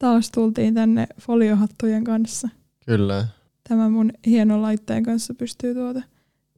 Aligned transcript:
taas 0.00 0.30
tultiin 0.30 0.74
tänne 0.74 1.06
foliohattujen 1.20 2.04
kanssa. 2.04 2.48
Kyllä. 2.86 3.26
Tämä 3.68 3.88
mun 3.88 4.12
hieno 4.26 4.62
laitteen 4.62 5.02
kanssa 5.02 5.34
pystyy 5.34 5.74
tuota 5.74 6.02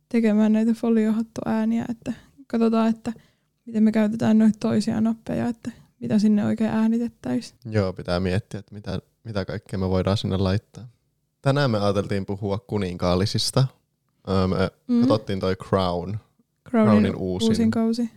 tekemään 0.09 0.53
näitä 0.53 0.75
foliohattuääniä, 0.75 1.85
että 1.89 2.13
katsotaan, 2.47 2.89
että 2.89 3.13
miten 3.67 3.83
me 3.83 3.93
käytetään 3.93 4.39
noita 4.39 4.59
toisia 4.61 5.01
nappeja, 5.01 5.49
että 5.49 5.71
mitä 6.01 6.19
sinne 6.19 6.45
oikein 6.45 6.71
äänitettäisiin. 6.71 7.59
Joo, 7.71 7.93
pitää 7.93 8.21
miettiä, 8.21 8.61
että 8.61 8.75
mitä, 8.75 8.99
mitä 9.25 9.45
kaikkea 9.45 9.79
me 9.79 9.91
voidaan 9.91 10.17
sinne 10.17 10.37
laittaa. 10.37 10.89
Tänään 11.43 11.71
me 11.71 11.79
ajateltiin 11.79 12.27
puhua 12.27 12.59
kuninkaallisista. 12.59 13.67
Öö, 14.29 14.47
me 14.47 14.71
mm. 14.89 15.01
katsottiin 15.01 15.41
toi 15.41 15.57
Crown. 15.57 16.19
Crownin, 16.69 16.91
Crownin 16.91 17.17
uusin. 17.17 17.49
uusin 17.49 17.71
kausi. 17.71 18.11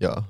Joo. 0.00 0.22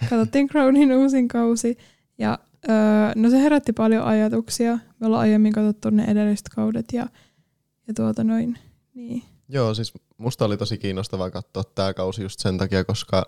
Katsottiin 0.00 0.48
Crownin 0.48 0.92
uusin 0.92 1.28
kausi 1.28 1.78
ja 2.18 2.38
öö, 2.68 3.12
no 3.16 3.30
se 3.30 3.38
herätti 3.38 3.72
paljon 3.72 4.04
ajatuksia. 4.04 4.78
Me 5.00 5.06
ollaan 5.06 5.20
aiemmin 5.22 5.52
katsottu 5.52 5.90
ne 5.90 6.04
edelliset 6.04 6.48
kaudet 6.48 6.92
ja, 6.92 7.08
ja 7.88 7.94
tuota 7.94 8.24
noin. 8.24 8.58
Niin. 8.94 9.22
Joo, 9.48 9.74
siis 9.74 9.92
musta 10.18 10.44
oli 10.44 10.56
tosi 10.56 10.78
kiinnostavaa 10.78 11.30
katsoa 11.30 11.64
tämä 11.64 11.94
kausi 11.94 12.22
just 12.22 12.40
sen 12.40 12.58
takia, 12.58 12.84
koska 12.84 13.26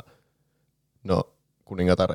no 1.04 1.22
kuningatar 1.64 2.10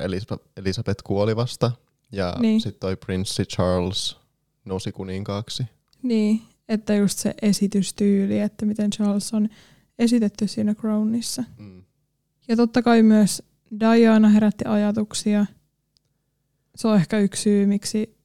Elisabeth, 0.56 1.02
kuoli 1.04 1.36
vasta 1.36 1.72
ja 2.12 2.36
Niin. 2.40 2.60
sitten 2.60 2.80
toi 2.80 2.96
prinssi 2.96 3.44
Charles 3.44 4.16
nousi 4.64 4.92
kuninkaaksi. 4.92 5.62
Niin, 6.02 6.42
että 6.68 6.94
just 6.94 7.18
se 7.18 7.34
esitystyyli, 7.42 8.38
että 8.40 8.66
miten 8.66 8.90
Charles 8.90 9.34
on 9.34 9.48
esitetty 9.98 10.48
siinä 10.48 10.74
Crownissa. 10.74 11.44
Mm. 11.58 11.82
Ja 12.48 12.56
totta 12.56 12.82
kai 12.82 13.02
myös 13.02 13.42
Diana 13.80 14.28
herätti 14.28 14.64
ajatuksia. 14.64 15.46
Se 16.76 16.88
on 16.88 16.96
ehkä 16.96 17.18
yksi 17.18 17.42
syy, 17.42 17.66
miksi 17.66 18.16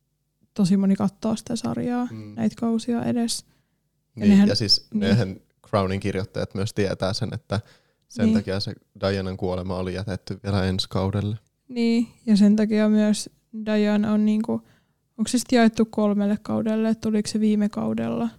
tosi 0.53 0.78
moni 0.78 0.95
katsoo 0.95 1.36
sitä 1.36 1.56
sarjaa, 1.56 2.08
Mm. 2.12 2.34
näitä 2.36 2.56
kausia 2.59 3.03
edes. 3.06 3.45
Ja 3.48 4.22
Niin, 4.22 4.30
nehän- 4.30 4.50
ja 4.50 4.56
siis 4.56 4.88
niin. 4.94 5.00
nehän 5.00 5.36
Crownin 5.67 6.00
kirjoittajat 6.00 6.56
myös 6.56 6.73
tietää 6.73 7.14
sen, 7.14 7.30
että 7.34 7.59
sen 8.08 8.25
Niin. 8.25 8.36
takia 8.38 8.59
se 8.59 8.73
Dianan 9.02 9.38
kuolema 9.38 9.75
oli 9.75 9.94
jätetty 9.94 10.40
vielä 10.44 10.66
ensi 10.66 10.88
kaudelle. 10.90 11.38
Niin, 11.68 12.08
ja 12.25 12.38
sen 12.38 12.56
takia 12.56 12.90
myös 12.90 13.30
Diana 13.66 14.14
on 14.14 14.25
niinku, 14.25 14.52
onko 15.18 15.28
se 15.28 15.38
sitten 15.38 15.58
jaettu 15.58 15.86
kolmelle 15.86 16.38
kaudelle, 16.42 16.90
että 16.90 17.02
tuliko 17.02 17.28
se 17.30 17.40
viime 17.40 17.70
kaudella 17.70 18.30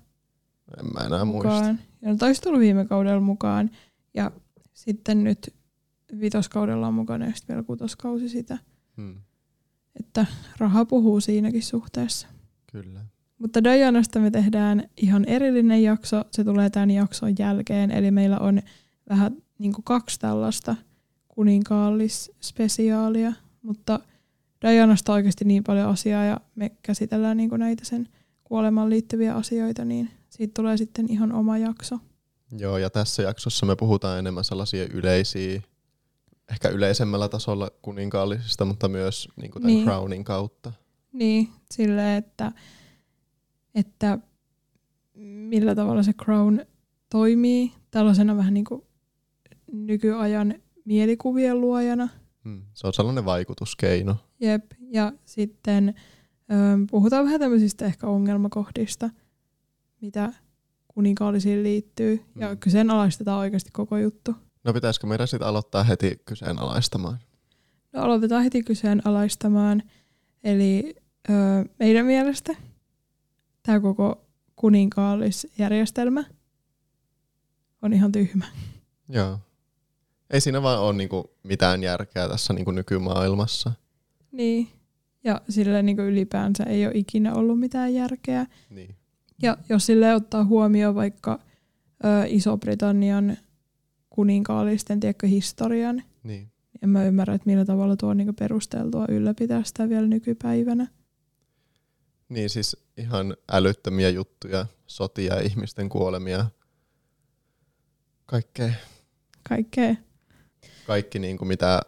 En 0.80 0.86
mä 0.92 1.06
enää 1.06 1.24
muista. 1.24 1.48
mukaan. 1.52 1.78
Ja 2.02 2.08
no 2.10 2.16
taisi 2.16 2.40
tullut 2.42 2.60
viime 2.60 2.84
kaudella 2.84 3.20
mukaan. 3.20 3.70
Ja 4.14 4.30
sitten 4.72 5.24
nyt 5.24 5.54
vitoskaudella 6.20 6.86
on 6.88 6.94
mukana 6.94 7.24
ja 7.26 7.32
sitten 7.34 7.54
vielä 7.56 7.66
kutoskausi 7.66 8.28
sitä. 8.28 8.58
Hmm, 8.96 9.14
Että 10.00 10.26
raha 10.58 10.84
puhuu 10.84 11.20
siinäkin 11.20 11.62
suhteessa. 11.62 12.26
kyllä. 12.72 13.00
Mutta 13.38 13.64
Dianasta 13.64 14.20
me 14.20 14.30
tehdään 14.30 14.88
ihan 14.96 15.24
erillinen 15.24 15.82
jakso. 15.82 16.24
Se 16.30 16.44
tulee 16.44 16.70
tämän 16.70 16.90
jakson 16.90 17.34
jälkeen. 17.38 17.90
Eli 17.90 18.10
meillä 18.10 18.38
on 18.38 18.62
vähän 19.10 19.36
niin 19.58 19.72
kuin 19.72 19.84
kaksi 19.84 20.20
tällaista 20.20 20.76
kuninkaallisspesiaalia. 21.28 23.32
Mutta 23.62 24.00
Dianasta 24.62 25.12
on 25.12 25.16
oikeasti 25.16 25.44
niin 25.44 25.64
paljon 25.64 25.88
asiaa 25.88 26.24
ja 26.24 26.40
me 26.54 26.70
käsitellään 26.82 27.36
niin 27.36 27.48
kuin 27.48 27.60
näitä 27.60 27.84
sen 27.84 28.08
kuolemaan 28.44 28.90
liittyviä 28.90 29.34
asioita, 29.34 29.84
niin 29.84 30.10
siitä 30.30 30.52
tulee 30.54 30.76
sitten 30.76 31.06
ihan 31.08 31.32
oma 31.32 31.58
jakso. 31.58 31.98
Joo, 32.58 32.78
ja 32.78 32.90
tässä 32.90 33.22
jaksossa 33.22 33.66
me 33.66 33.76
puhutaan 33.76 34.18
enemmän 34.18 34.44
sellaisia 34.44 34.84
yleisiä, 34.84 35.62
ehkä 36.50 36.68
yleisemmällä 36.68 37.28
tasolla 37.28 37.70
kuninkaallisista, 37.82 38.64
mutta 38.64 38.88
myös 38.88 39.28
niin 39.36 39.50
kuin 39.50 39.62
tämän 39.62 39.74
Niin. 39.74 39.84
Crownin 39.84 40.24
kautta. 40.24 40.72
Niin, 41.12 41.48
silleen, 41.70 42.18
että, 42.24 42.52
että 43.74 44.18
millä 45.24 45.74
tavalla 45.74 46.02
se 46.02 46.12
Crown 46.12 46.60
toimii 47.10 47.72
tällaisena 47.90 48.36
vähän 48.36 48.54
niin 48.54 48.64
kuin 48.64 48.82
nykyajan 49.72 50.54
mielikuvien 50.84 51.60
luojana. 51.60 52.08
Hmm. 52.44 52.62
Se 52.74 52.86
on 52.86 52.92
sellainen 52.92 53.24
vaikutuskeino. 53.24 54.16
Jep, 54.40 54.64
ja 54.92 55.12
sitten 55.24 55.94
ö, 56.50 56.54
puhutaan 56.90 57.24
vähän 57.24 57.40
tämmöisistä 57.40 57.86
ehkä 57.86 58.06
ongelmakohdista, 58.06 59.10
mitä 60.00 60.32
kuninkaallisiin 60.88 61.62
liittyy. 61.62 62.20
Ja 62.36 62.48
Mm. 62.50 62.58
kyseenalaistetaan 62.58 63.38
oikeasti 63.38 63.70
koko 63.72 63.98
juttu. 63.98 64.34
No 64.68 64.72
pitäisikö 64.74 65.06
meidän 65.06 65.28
sitten 65.28 65.48
aloittaa 65.48 65.82
heti 65.82 66.22
kyseenalaistamaan? 66.24 67.18
No, 67.92 68.02
aloitetaan 68.02 68.42
heti 68.42 68.62
kyseenalaistamaan. 68.62 69.82
Eli 70.44 70.96
ö, 71.30 71.32
meidän 71.78 72.06
mielestä 72.06 72.56
tämä 73.62 73.80
koko 73.80 74.24
kuninkaallisjärjestelmä 74.56 76.24
on 77.82 77.92
ihan 77.92 78.12
tyhmä. 78.12 78.44
Joo. 79.08 79.38
Ei 80.30 80.40
siinä 80.40 80.62
vaan 80.62 80.80
ole 80.80 80.92
niinku 80.92 81.30
mitään 81.42 81.82
järkeä 81.82 82.28
tässä 82.28 82.52
niinku 82.52 82.70
nykymaailmassa. 82.70 83.72
Niin. 84.32 84.68
Ja 85.24 85.40
sille 85.48 85.82
niin 85.82 86.00
ylipäänsä 86.00 86.64
ei 86.64 86.86
ole 86.86 86.94
ikinä 86.94 87.34
ollut 87.34 87.60
mitään 87.60 87.94
järkeä. 87.94 88.46
Niin. 88.70 88.94
Ja 89.42 89.56
jos 89.68 89.86
sille 89.86 90.14
ottaa 90.14 90.44
huomioon 90.44 90.94
vaikka 90.94 91.38
ö, 92.04 92.26
Iso-Britannian 92.26 93.36
kuninkaallisten 94.18 95.00
tiedätkö, 95.00 95.26
historian, 95.26 96.02
niin. 96.22 96.52
en 96.82 96.88
mä 96.88 97.04
ymmärrä, 97.04 97.34
että 97.34 97.46
millä 97.46 97.64
tavalla 97.64 97.96
tuo 97.96 98.08
on 98.08 98.16
niin 98.16 98.34
perusteltua 98.34 99.04
ylläpitää 99.08 99.64
sitä 99.64 99.88
vielä 99.88 100.06
nykypäivänä. 100.06 100.86
Niin 102.28 102.50
siis 102.50 102.76
ihan 102.96 103.36
älyttömiä 103.52 104.10
juttuja, 104.10 104.66
sotia 104.86 105.40
ihmisten 105.40 105.88
kuolemia. 105.88 106.46
Kaikkea. 108.26 108.72
Kaikkea. 109.48 109.94
Kaikki 110.86 111.18
niin 111.18 111.38
kuin 111.38 111.48
mitä 111.48 111.82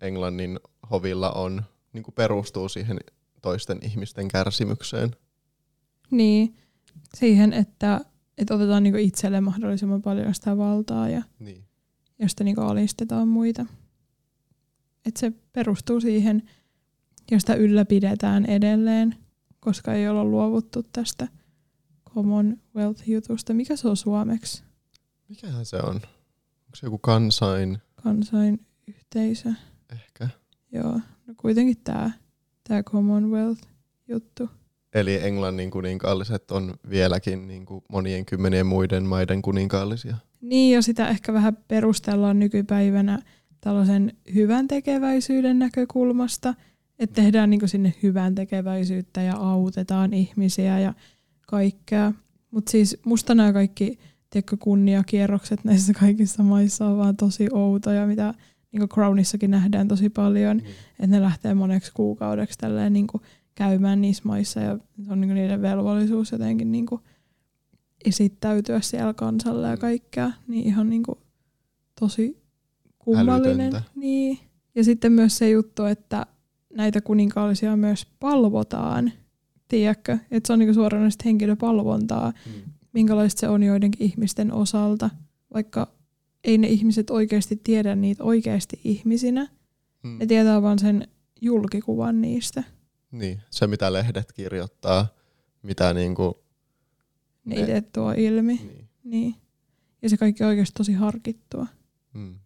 Englannin 0.00 0.60
hovilla 0.90 1.32
on, 1.32 1.62
niin 1.92 2.02
kuin 2.02 2.14
perustuu 2.14 2.68
siihen 2.68 2.98
toisten 3.42 3.78
ihmisten 3.82 4.28
kärsimykseen. 4.28 5.10
Niin, 6.10 6.56
siihen, 7.14 7.52
että, 7.52 8.00
että 8.38 8.54
otetaan 8.54 8.82
niinku 8.82 8.98
itselle 8.98 9.40
mahdollisimman 9.40 10.02
paljon 10.02 10.34
sitä 10.34 10.56
valtaa 10.56 11.08
ja, 11.08 11.22
Niin. 11.38 11.64
sitten 12.26 12.44
niinku 12.44 12.60
alistetaan 12.60 13.28
muita. 13.28 13.66
Että 15.06 15.20
se 15.20 15.32
perustuu 15.52 16.00
siihen 16.00 16.42
ja 17.30 17.40
sitä 17.40 17.54
ylläpidetään 17.54 18.46
edelleen, 18.46 19.16
koska 19.60 19.94
ei 19.94 20.08
olla 20.08 20.24
luovuttu 20.24 20.82
tästä 20.82 21.28
Commonwealth-jutusta. 22.10 23.54
Mikä 23.54 23.76
se 23.76 23.88
on 23.88 23.96
suomeksi? 23.96 24.62
Mikähän 25.28 25.66
se 25.66 25.76
on? 25.76 25.94
Onko 25.94 26.76
se 26.76 26.86
joku 26.86 26.98
kansain? 26.98 27.78
Kansainyhteisö. 28.02 29.52
Ehkä. 29.92 30.28
Joo, 30.72 30.92
no 31.26 31.34
kuitenkin 31.36 31.76
tämä 31.84 32.10
tää 32.68 32.82
Commonwealth-juttu. 32.82 34.48
Eli 34.96 35.18
Englannin 35.22 35.70
kuninkaalliset 35.70 36.50
on 36.50 36.74
vieläkin 36.90 37.48
niin 37.48 37.66
kuin 37.66 37.84
monien 37.92 38.26
kymmenien 38.26 38.66
muiden 38.66 39.04
maiden 39.04 39.42
kuninkaallisia. 39.42 40.16
Niin, 40.40 40.74
ja 40.74 40.82
sitä 40.82 41.08
ehkä 41.08 41.32
vähän 41.32 41.58
perustellaan 41.68 42.38
nykypäivänä 42.38 43.18
tällaisen 43.60 44.12
hyvän 44.34 44.68
tekeväisyyden 44.68 45.58
näkökulmasta, 45.58 46.54
että 46.98 47.22
tehdään 47.22 47.50
niin 47.50 47.68
sinne 47.68 47.94
hyvän 48.02 48.34
tekeväisyyttä 48.34 49.22
ja 49.22 49.36
autetaan 49.36 50.12
ihmisiä 50.12 50.78
ja 50.78 50.94
kaikkea. 51.46 52.12
Mutta 52.50 52.70
siis 52.70 52.98
musta 53.04 53.34
nämä 53.34 53.52
kaikki 53.52 53.98
tiedätkö, 54.30 54.56
kunniakierrokset 54.60 55.64
näissä 55.64 55.92
kaikissa 55.92 56.42
maissa 56.42 56.86
on 56.86 56.98
vaan 56.98 57.16
tosi 57.16 57.48
outoja, 57.52 58.06
mitä 58.06 58.34
niin 58.72 58.88
Crownissakin 58.88 59.50
nähdään 59.50 59.88
tosi 59.88 60.08
paljon, 60.10 60.60
että 60.90 61.06
ne 61.06 61.20
lähtee 61.20 61.54
moneksi 61.54 61.92
kuukaudeksi 61.92 62.58
tälleen 62.58 62.92
niin 62.92 63.06
käymään 63.56 64.00
niissä 64.00 64.22
maissa 64.26 64.60
ja 64.60 64.78
se 65.06 65.12
on 65.12 65.20
niin 65.20 65.34
niiden 65.34 65.62
velvollisuus 65.62 66.32
jotenkin 66.32 66.72
niin 66.72 66.86
esittäytyä 68.04 68.80
siellä 68.80 69.14
kansalle 69.14 69.66
ja 69.68 69.74
Mm. 69.74 69.80
kaikkea, 69.80 70.30
niin 70.48 70.66
ihan 70.66 70.90
niin 70.90 71.02
kuin 71.02 71.18
tosi 72.00 72.42
kummallinen. 72.98 73.60
Älytöntä. 73.60 73.82
Niin. 73.94 74.38
Ja 74.74 74.84
sitten 74.84 75.12
myös 75.12 75.38
se 75.38 75.50
juttu, 75.50 75.84
että 75.84 76.26
näitä 76.74 77.00
kuninkaallisia 77.00 77.76
myös 77.76 78.06
palvotaan, 78.20 79.12
tiedätkö? 79.68 80.18
Että 80.30 80.46
se 80.46 80.52
on 80.52 80.58
niin 80.58 80.74
suoranaisesti 80.74 81.24
henkilöpalvontaa, 81.24 82.32
Mm. 82.46 82.52
minkälaista 82.92 83.40
se 83.40 83.48
on 83.48 83.62
joidenkin 83.62 84.06
ihmisten 84.06 84.52
osalta, 84.52 85.10
vaikka 85.54 85.88
ei 86.44 86.58
ne 86.58 86.66
ihmiset 86.68 87.10
oikeasti 87.10 87.60
tiedä 87.64 87.96
niitä 87.96 88.24
oikeasti 88.24 88.80
ihmisinä. 88.84 89.48
Mm. 90.02 90.18
Ne 90.18 90.26
tietää 90.26 90.62
vaan 90.62 90.78
sen 90.78 91.08
julkikuvan 91.40 92.20
niistä. 92.20 92.62
Niin, 93.10 93.42
se 93.50 93.66
mitä 93.66 93.92
lehdet 93.92 94.32
kirjoittaa, 94.32 95.06
mitä 95.62 95.94
niinku, 95.94 96.38
Ne 97.44 97.60
itse 97.60 97.80
tuo 97.80 98.12
ilmi. 98.16 98.54
niin. 98.54 98.88
Niin. 99.04 99.34
Ja 100.02 100.08
se 100.08 100.16
kaikki 100.16 100.42
on 100.44 100.48
oikeasti 100.48 100.74
tosi 100.76 100.92
harkittua. 100.92 101.66
Mm. 102.12 102.38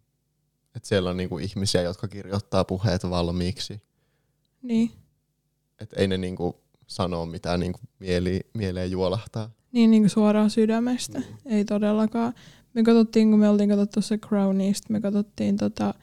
Et 0.75 0.85
siellä 0.85 1.09
on 1.09 1.17
niinku 1.17 1.37
ihmisiä, 1.37 1.81
jotka 1.81 2.07
kirjoittaa 2.07 2.63
puheet 2.63 3.09
valmiiksi. 3.09 3.81
Niin. 4.61 4.91
että 5.79 5.95
ei 5.99 6.07
ne 6.07 6.17
niinku 6.17 6.61
sano 6.87 7.25
mitään 7.25 7.59
niinku 7.59 7.79
mieli, 7.99 8.39
mieleen 8.53 8.91
juolahtaa. 8.91 9.49
Niin, 9.71 9.91
niin 9.91 10.03
kuin 10.03 10.09
suoraan 10.09 10.49
sydämestä. 10.49 11.19
Mm. 11.19 11.25
Ei 11.45 11.65
todellakaan. 11.65 12.33
Me 12.73 12.83
katsottiin, 12.83 13.29
kun 13.29 13.39
me 13.39 13.49
oltiin 13.49 13.69
katsottu 13.69 14.01
se 14.01 14.17
Crownista, 14.17 14.87
me 14.89 15.01
katsottiin 15.01 15.57
tota, 15.57 15.93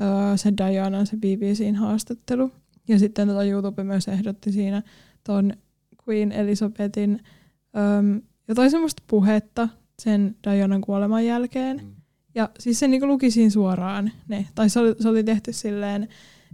uh, 0.00 0.36
se 0.36 0.52
Diana, 0.56 1.04
se 1.04 1.16
BBCin 1.16 1.76
haastattelu. 1.76 2.52
Ja 2.88 2.98
sitten 2.98 3.28
tota 3.28 3.44
YouTube 3.44 3.84
myös 3.84 4.08
ehdotti 4.08 4.52
siinä 4.52 4.82
ton 5.24 5.52
Queen 6.08 6.32
Elizabethin 6.32 7.20
um, 8.00 8.22
jotain 8.48 8.70
semmoista 8.70 9.02
puhetta 9.06 9.68
sen 10.02 10.36
Dianan 10.44 10.80
kuoleman 10.80 11.26
jälkeen. 11.26 11.80
Mm. 11.84 11.94
Ja 12.34 12.50
siis 12.58 12.78
se 12.78 12.88
niinku 12.88 13.06
luki 13.06 13.30
siinä 13.30 13.50
suoraan 13.50 14.10
ne. 14.28 14.46
Tai 14.54 14.70
se 14.70 14.80
oli, 14.80 14.94
se 15.00 15.08
oli 15.08 15.24
tehty 15.24 15.52
silleen, 15.52 16.08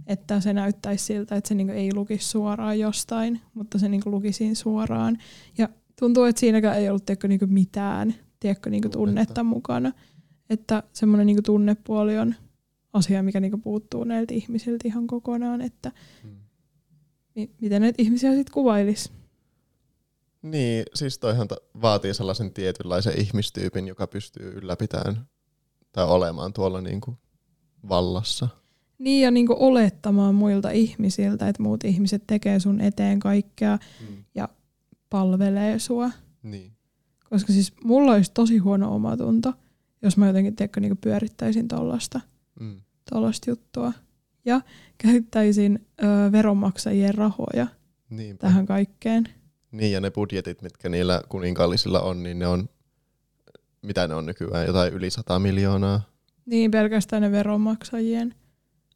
että 0.07 0.39
se 0.39 0.53
näyttäisi 0.53 1.05
siltä, 1.05 1.35
että 1.35 1.47
se 1.47 1.55
niinku 1.55 1.73
ei 1.73 1.93
lukisi 1.93 2.29
suoraan 2.29 2.79
jostain, 2.79 3.41
mutta 3.53 3.79
se 3.79 3.89
niinku 3.89 4.11
luki 4.11 4.31
siinä 4.31 4.55
suoraan. 4.55 5.17
Ja 5.57 5.69
tuntuu, 5.99 6.23
että 6.23 6.39
siinäkään 6.39 6.77
ei 6.77 6.89
ollut 6.89 7.05
tiedätkö, 7.05 7.27
niinku 7.27 7.47
mitään 7.47 8.15
tiedätkö, 8.39 8.69
niinku 8.69 8.89
tunnetta 8.89 9.43
mukana. 9.43 9.91
Että 10.49 10.83
semmoinen 10.93 11.27
niinku 11.27 11.41
tunnepuoli 11.41 12.17
on 12.17 12.35
asia, 12.95 13.23
mikä 13.23 13.39
niinku 13.39 13.57
puuttuu 13.57 14.03
näiltä 14.03 14.33
ihmisiltä 14.33 14.87
ihan 14.87 15.07
kokonaan, 15.07 15.61
että 15.61 15.91
hmm. 16.23 16.35
mi- 17.35 17.51
miten 17.61 17.81
näitä 17.81 18.01
ihmisiä 18.01 18.33
sitten 18.35 18.53
kuvailisi. 18.53 19.11
Niin, 20.41 20.85
siis 20.93 21.19
toihan 21.19 21.47
vaatii 21.81 22.13
sellaisen 22.13 22.53
tietynlaisen 22.53 23.19
ihmistyypin, 23.19 23.87
joka 23.87 24.07
pystyy 24.07 24.51
ylläpitämään 24.55 25.27
tai 25.91 26.05
olemaan 26.05 26.53
tuolla 26.53 26.81
niinku 26.81 27.17
vallassa. 27.89 28.47
Niin 28.97 29.21
ja 29.21 29.31
niinku 29.31 29.55
olettamaan 29.59 30.35
muilta 30.35 30.69
ihmisiltä, 30.69 31.49
että 31.49 31.63
muut 31.63 31.83
ihmiset 31.83 32.23
tekee 32.27 32.59
sun 32.59 32.81
eteen 32.81 33.19
kaikkea 33.19 33.77
mm. 34.09 34.23
ja 34.35 34.49
palvelee 35.09 35.79
sua. 35.79 36.11
Niin. 36.43 36.71
Koska 37.29 37.53
siis 37.53 37.73
mulla 37.83 38.11
olisi 38.11 38.31
tosi 38.33 38.57
huono 38.57 38.95
omatunto, 38.95 39.53
jos 40.01 40.17
mä 40.17 40.27
jotenkin 40.27 40.55
tiedätkö, 40.55 40.79
niinku 40.79 40.97
pyörittäisin 41.01 41.67
tollasta, 41.67 42.21
mm. 42.59 42.81
Tollasta 43.09 43.49
juttua. 43.49 43.93
Ja 44.45 44.61
käyttäisin 44.97 45.87
ö, 46.03 46.31
veronmaksajien 46.31 47.15
rahoja 47.15 47.67
Niinpä. 48.09 48.41
tähän 48.47 48.65
kaikkeen. 48.65 49.29
Niin 49.71 49.91
ja 49.91 50.01
ne 50.01 50.11
budjetit, 50.11 50.61
mitkä 50.61 50.89
niillä 50.89 51.21
kuninkaallisilla 51.29 52.01
on, 52.01 52.23
niin 52.23 52.39
ne 52.39 52.47
on, 52.47 52.69
mitä 53.81 54.07
ne 54.07 54.15
on 54.15 54.25
nykyään, 54.25 54.67
jotain 54.67 54.93
yli 54.93 55.09
100 55.09 55.39
miljoonaa. 55.39 56.01
Niin, 56.45 56.71
pelkästään 56.71 57.21
ne 57.21 57.31
veronmaksajien 57.31 58.35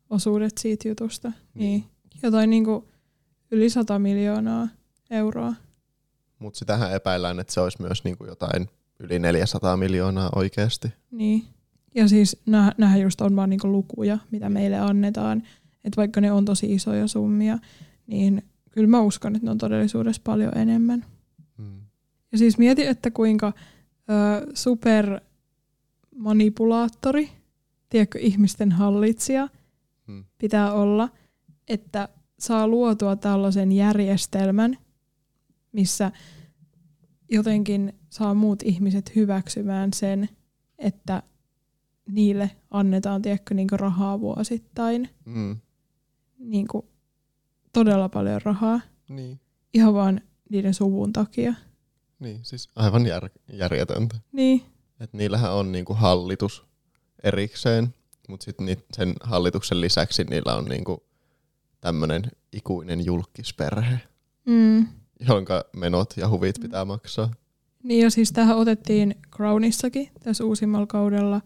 osuudet 0.09 0.57
siitä 0.57 0.87
jutusta. 0.87 1.29
Niin. 1.29 1.43
niin. 1.53 1.83
Jotain 2.23 2.49
niinku 2.49 2.87
yli 3.51 3.69
100 3.69 3.99
miljoonaa 3.99 4.67
euroa. 5.09 5.53
Mutta 6.39 6.59
sitähän 6.59 6.93
epäillään, 6.93 7.39
että 7.39 7.53
se 7.53 7.61
olisi 7.61 7.81
myös 7.81 8.03
niinku 8.03 8.25
jotain 8.25 8.69
yli 8.99 9.19
400 9.19 9.77
miljoonaa 9.77 10.29
oikeasti. 10.35 10.87
Niin. 11.11 11.43
Ja 11.95 12.07
siis 12.07 12.41
nämä 12.77 12.97
just 13.01 13.21
on 13.21 13.35
vaan 13.35 13.49
niinku 13.49 13.71
lukuja, 13.71 14.17
mitä 14.31 14.49
meille 14.49 14.79
annetaan. 14.79 15.43
Että 15.83 15.97
vaikka 15.97 16.21
ne 16.21 16.31
on 16.31 16.45
tosi 16.45 16.73
isoja 16.73 17.07
summia, 17.07 17.59
niin 18.07 18.43
kyllä 18.71 18.87
mä 18.87 19.01
uskon, 19.01 19.35
että 19.35 19.45
ne 19.45 19.51
on 19.51 19.57
todellisuudessa 19.57 20.21
paljon 20.25 20.57
enemmän. 20.57 21.05
Hmm. 21.57 21.81
Ja 22.31 22.37
siis 22.37 22.57
mieti, 22.57 22.85
että 22.85 23.11
kuinka 23.11 23.53
ö, 24.09 24.47
super 24.53 25.21
manipulaattori, 26.15 27.29
tiedätkö, 27.89 28.19
ihmisten 28.19 28.71
hallitsija 28.71 29.49
hmm. 30.07 30.23
pitää 30.37 30.73
olla, 30.73 31.09
että 31.67 32.09
saa 32.39 32.67
luotua 32.67 33.15
tällaisen 33.15 33.71
järjestelmän, 33.71 34.77
missä 35.71 36.11
jotenkin 37.29 37.93
saa 38.09 38.33
muut 38.33 38.63
ihmiset 38.63 39.15
hyväksymään 39.15 39.93
sen, 39.93 40.29
että 40.77 41.23
niille 42.11 42.51
annetaan 42.71 43.21
tiedätkö, 43.21 43.53
niin 43.53 43.67
rahaa 43.71 44.19
vuosittain. 44.19 45.09
Mm. 45.25 45.57
Niin 46.37 46.67
kuin, 46.67 46.85
todella 47.73 48.09
paljon 48.09 48.41
rahaa. 48.41 48.81
Niin. 49.09 49.39
Ihan 49.73 49.93
vaan 49.93 50.21
niiden 50.49 50.73
suvun 50.73 51.13
takia. 51.13 51.53
Niin, 52.19 52.39
siis 52.43 52.69
aivan 52.75 53.05
jär, 53.05 53.29
järjetöntä. 53.53 54.15
Niin. 54.31 54.63
Et 54.99 55.13
niillähän 55.13 55.53
on 55.53 55.71
niinku 55.71 55.93
hallitus 55.93 56.65
erikseen, 57.23 57.93
mutta 58.27 58.43
sitten 58.43 58.77
sen 58.93 59.13
hallituksen 59.23 59.81
lisäksi 59.81 60.23
niillä 60.23 60.55
on 60.55 60.65
niinku 60.65 61.03
tämmöinen 61.81 62.23
ikuinen 62.51 63.05
julkisperhe. 63.05 63.99
Mm 64.45 64.87
jonka 65.27 65.65
menot 65.75 66.13
ja 66.17 66.29
huvit 66.29 66.57
mm. 66.57 66.61
pitää 66.61 66.85
maksaa. 66.85 67.31
Niin 67.83 68.03
ja 68.03 68.11
siis 68.11 68.31
tähän 68.31 68.57
otettiin 68.57 69.15
Crownissakin 69.35 70.09
tässä 70.23 70.43
uusimmalla 70.43 70.87
kaudella 70.87 71.41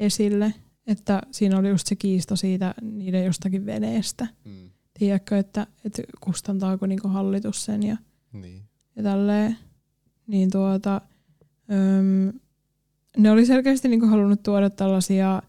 esille, 0.00 0.54
että 0.86 1.22
siinä 1.30 1.58
oli 1.58 1.68
just 1.68 1.86
se 1.86 1.96
kiisto 1.96 2.36
siitä 2.36 2.74
niiden 2.82 3.24
jostakin 3.24 3.66
veneestä. 3.66 4.26
Mm. 4.44 4.70
Tiedätkö, 4.98 5.38
että, 5.38 5.66
että 5.84 6.02
kustantaako 6.20 6.86
niinku 6.86 7.08
hallitus 7.08 7.64
sen 7.64 7.82
ja, 7.82 7.96
niin. 8.32 8.62
ja 8.96 9.02
tälleen. 9.02 9.58
Niin 10.26 10.50
tuota, 10.50 11.00
öm, 11.72 12.40
ne 13.16 13.30
oli 13.30 13.46
selkeästi 13.46 13.88
niinku 13.88 14.06
halunnut 14.06 14.42
tuoda 14.42 14.70
tällaisia 14.70 15.42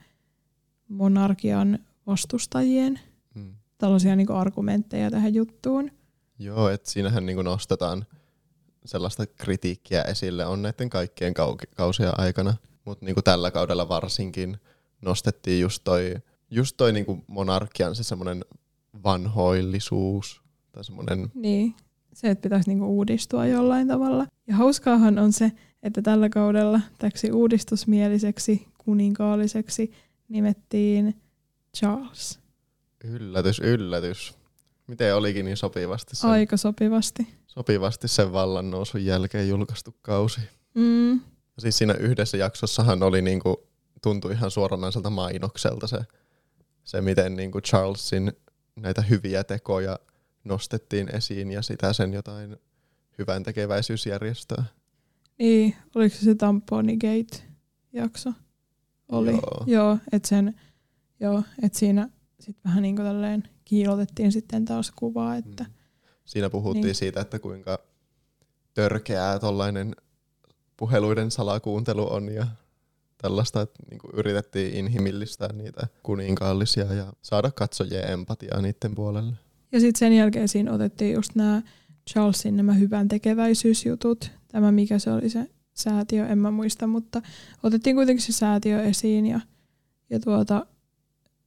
monarkian 0.88 1.80
vastustajien 2.07 3.00
mm. 3.36 3.56
tällaisia 3.77 4.15
niinku 4.15 4.33
argumentteja 4.33 5.12
tähän 5.12 5.33
juttuun. 5.33 5.92
Joo, 6.39 6.69
että 6.69 6.92
siinähän 6.92 7.25
niin 7.25 7.45
nostetaan 7.45 8.06
sellaista 8.86 9.25
kritiikkiä 9.27 10.01
esille 10.01 10.45
on 10.45 10.62
näiden 10.62 10.89
kaikkien 10.89 11.33
kau- 11.39 11.68
kausien 11.75 12.19
aikana, 12.19 12.54
mutta 12.86 13.06
niin 13.06 13.16
tällä 13.24 13.51
kaudella 13.51 13.89
varsinkin 13.89 14.57
nostettiin 15.01 15.62
just 15.62 15.83
toi, 15.83 16.16
just 16.50 16.78
toi 16.78 16.94
niin 16.94 17.24
monarkian 17.28 17.95
se 17.95 18.04
semmoinen 18.04 18.45
vanhoillisuus 19.04 20.42
tai 20.72 20.83
semmoinen... 20.83 21.31
Niin, 21.33 21.75
se, 22.13 22.30
että 22.30 22.42
pitäisi 22.42 22.69
niinku 22.69 22.86
uudistua 22.86 23.45
jollain 23.45 23.88
tavalla. 23.88 24.28
Ja 24.48 24.56
hauskaahan 24.56 25.19
on 25.19 25.33
se, 25.33 25.51
että 25.83 26.01
tällä 26.01 26.30
kaudella 26.30 26.81
täksi 26.98 27.31
uudistusmieliseksi 27.31 28.68
kuninkaalliseksi 28.78 29.92
nimettiin 30.30 31.16
Charles. 31.78 32.39
Yllätys, 33.04 33.60
yllätys. 33.60 34.33
Miten 34.88 35.16
olikin 35.16 35.45
niin 35.45 35.57
sopivasti 35.57 36.16
sen, 36.16 36.30
Aika 36.30 36.57
sopivasti. 36.57 37.28
Sopivasti 37.47 38.07
sen 38.07 38.33
vallan 38.33 38.71
nousun 38.71 39.06
jälkeen 39.06 39.50
julkaistu 39.50 39.95
kausi. 40.02 40.42
Mm. 40.73 41.19
Siis 41.59 41.77
siinä 41.77 41.93
yhdessä 41.93 42.37
jaksossahan 42.37 43.03
oli 43.03 43.21
niinku, 43.21 43.67
tuntui 44.01 44.31
ihan 44.31 44.51
suoranaiselta 44.51 45.09
mainokselta 45.09 45.87
se, 45.87 45.97
se 46.83 47.01
miten 47.01 47.35
niinku 47.35 47.61
Charlesin 47.61 48.33
näitä 48.75 49.01
hyviä 49.01 49.43
tekoja 49.43 49.99
nostettiin 50.43 51.15
esiin 51.15 51.51
ja 51.51 51.61
sitä 51.61 51.93
sen 51.93 52.13
jotain 52.13 52.57
hyvän 53.17 53.43
tekeväisyysjärjestöä. 53.43 54.63
Niin, 55.39 55.75
oliko 55.95 56.15
se 56.15 56.21
se 56.21 56.35
Tamponigate-jakso? 56.35 58.33
Oli. 59.09 59.31
Joo, 59.31 59.63
joo 59.65 59.97
että 60.11 60.29
sen, 60.29 60.59
joo, 61.19 61.43
et 61.61 61.73
siinä 61.73 62.09
sitten 62.39 62.63
vähän 62.65 62.83
niin 62.83 62.95
kuin 62.95 63.05
tälleen 63.05 63.43
kiilotettiin 63.65 64.31
sitten 64.31 64.65
taas 64.65 64.91
kuvaa. 64.95 65.35
Että, 65.35 65.63
mm. 65.63 65.71
Siinä 66.25 66.49
puhuttiin 66.49 66.85
niin. 66.85 66.95
siitä, 66.95 67.21
että 67.21 67.39
kuinka 67.39 67.79
törkeää 68.73 69.39
tuollainen 69.39 69.95
puheluiden 70.81 71.31
salakuuntelu 71.31 72.14
on 72.14 72.33
ja 72.33 72.47
tällaista, 73.18 73.61
että 73.61 73.83
niin 73.90 74.00
kuin 74.00 74.11
yritettiin 74.14 74.73
inhimillistää 74.73 75.54
niitä 75.54 75.88
kuninkaallisia 76.04 76.94
ja 76.94 77.14
saada 77.21 77.52
katsojien 77.52 78.11
empatiaa 78.11 78.61
niiden 78.61 78.95
puolelle. 78.95 79.35
Ja 79.71 79.80
sitten 79.80 80.00
sen 80.00 80.14
jälkeen 80.14 80.47
siinä 80.47 80.73
otettiin 80.73 81.14
just 81.14 81.35
nämä 81.35 81.61
Charlesin 82.09 82.57
nämä 82.57 82.73
hyvän 82.73 83.07
tekeväisyysjutut. 83.07 84.31
Tämä 84.47 84.71
mikä 84.71 85.00
se 85.00 85.11
oli 85.11 85.30
se 85.30 85.47
säätiö, 85.73 86.28
en 86.28 86.38
mä 86.38 86.52
muista, 86.52 86.88
mutta 86.88 87.21
otettiin 87.64 87.95
kuitenkin 87.95 88.26
se 88.26 88.31
säätiö 88.31 88.83
esiin 88.83 89.26
ja, 89.26 89.40
ja 90.09 90.19
tuota, 90.19 90.66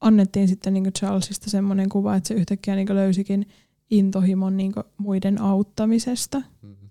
annettiin 0.00 0.49
sitten 0.49 0.75
niin 0.75 0.93
Charlesista 0.93 1.50
semmoinen 1.50 1.88
kuva, 1.88 2.17
että 2.17 2.29
se 2.29 2.35
yhtäkkiä 2.35 2.76
niin 2.76 2.95
löysikin 2.95 3.47
intohimon 3.91 4.57
niin 4.57 4.73
muiden 4.99 5.41
auttamisesta. 5.41 6.38
Mm-hmm. 6.38 6.84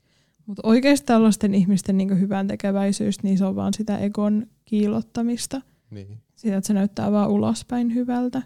Mutta 0.46 0.62
oikeasti 0.66 1.06
tällaisten 1.06 1.56
ihmisten 1.56 1.98
niin 1.98 2.20
hyvän 2.20 2.48
tekeväisyys, 2.48 3.24
niin 3.24 3.38
se 3.38 3.46
on 3.46 3.56
vaan 3.56 3.74
sitä 3.74 3.98
egon 3.98 4.48
kiilottamista. 4.66 5.62
Niin. 5.90 6.22
Sitä, 6.36 6.58
että 6.58 6.68
se 6.68 6.74
näyttää 6.74 7.12
vaan 7.12 7.30
ulospäin 7.30 7.96
hyvältä. 7.96 8.42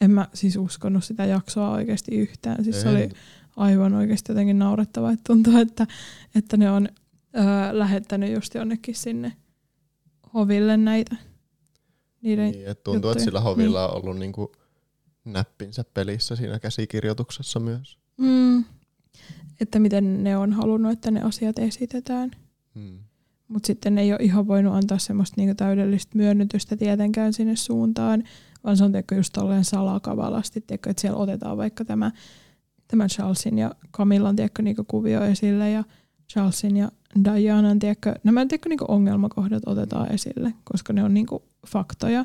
En 0.00 0.10
mä 0.10 0.28
siis 0.34 0.56
uskonut 0.56 1.04
sitä 1.04 1.24
jaksoa 1.24 1.70
oikeasti 1.70 2.16
yhtään. 2.16 2.64
Siis 2.64 2.80
se 2.80 2.88
oli 2.88 3.08
aivan 3.56 3.94
oikeasti 3.94 4.32
jotenkin 4.32 4.58
naurettava, 4.58 5.12
että 5.12 5.24
tuntuu, 5.26 5.56
että, 5.56 5.86
että 6.34 6.56
ne 6.56 6.70
on 6.70 6.88
öö, 7.36 7.44
lähettänyt 7.78 8.32
just 8.34 8.54
jonnekin 8.54 8.94
sinne 8.94 9.32
hoville 10.34 10.76
näitä 10.76 11.16
niiden 12.22 12.50
niin, 12.50 12.66
että 12.66 12.84
tuntuu, 12.84 12.94
juttuja. 12.94 13.12
että 13.12 13.24
sillä 13.24 13.40
hovilla 13.40 13.86
niin. 13.86 13.94
on 13.94 14.02
ollut 14.02 14.18
niinku 14.18 14.52
näppinsä 15.24 15.84
pelissä 15.94 16.36
siinä 16.36 16.58
käsikirjoituksessa 16.58 17.60
myös. 17.60 17.98
Mm. 18.16 18.64
Että 19.60 19.78
miten 19.78 20.24
ne 20.24 20.36
on 20.36 20.52
halunnut, 20.52 20.92
että 20.92 21.10
ne 21.10 21.22
asiat 21.22 21.58
esitetään. 21.58 22.30
Mm. 22.74 22.98
Mutta 23.48 23.66
sitten 23.66 23.94
ne 23.94 24.00
ei 24.00 24.12
ole 24.12 24.20
ihan 24.22 24.46
voinut 24.46 24.74
antaa 24.74 24.98
semmoista 24.98 25.34
niinku 25.36 25.54
täydellistä 25.54 26.18
myönnytystä 26.18 26.76
tietenkään 26.76 27.32
sinne 27.32 27.56
suuntaan, 27.56 28.24
vaan 28.64 28.76
se 28.76 28.84
on 28.84 28.92
tiedätkö, 28.92 29.14
just 29.14 29.32
tolleen 29.32 29.64
salakavalasti, 29.64 30.60
tiedätkö, 30.60 30.90
että 30.90 31.00
siellä 31.00 31.18
otetaan 31.18 31.56
vaikka 31.56 31.84
tämä, 31.84 32.10
tämä 32.88 33.08
Charlesin 33.08 33.58
ja 33.58 33.74
Camillan 33.92 34.36
tiedätkö, 34.36 34.62
niinku 34.62 34.84
kuvio 34.84 35.24
esille 35.24 35.70
ja 35.70 35.84
Charlesin 36.32 36.76
ja 36.76 36.92
Dianan 37.24 37.78
tiedätkö, 37.78 38.14
nämä 38.24 38.46
tiedätkö, 38.46 38.68
niinku 38.68 38.84
ongelmakohdat 38.88 39.62
otetaan 39.66 40.12
esille, 40.12 40.54
koska 40.64 40.92
ne 40.92 41.04
on 41.04 41.14
niinku 41.14 41.42
faktoja. 41.66 42.24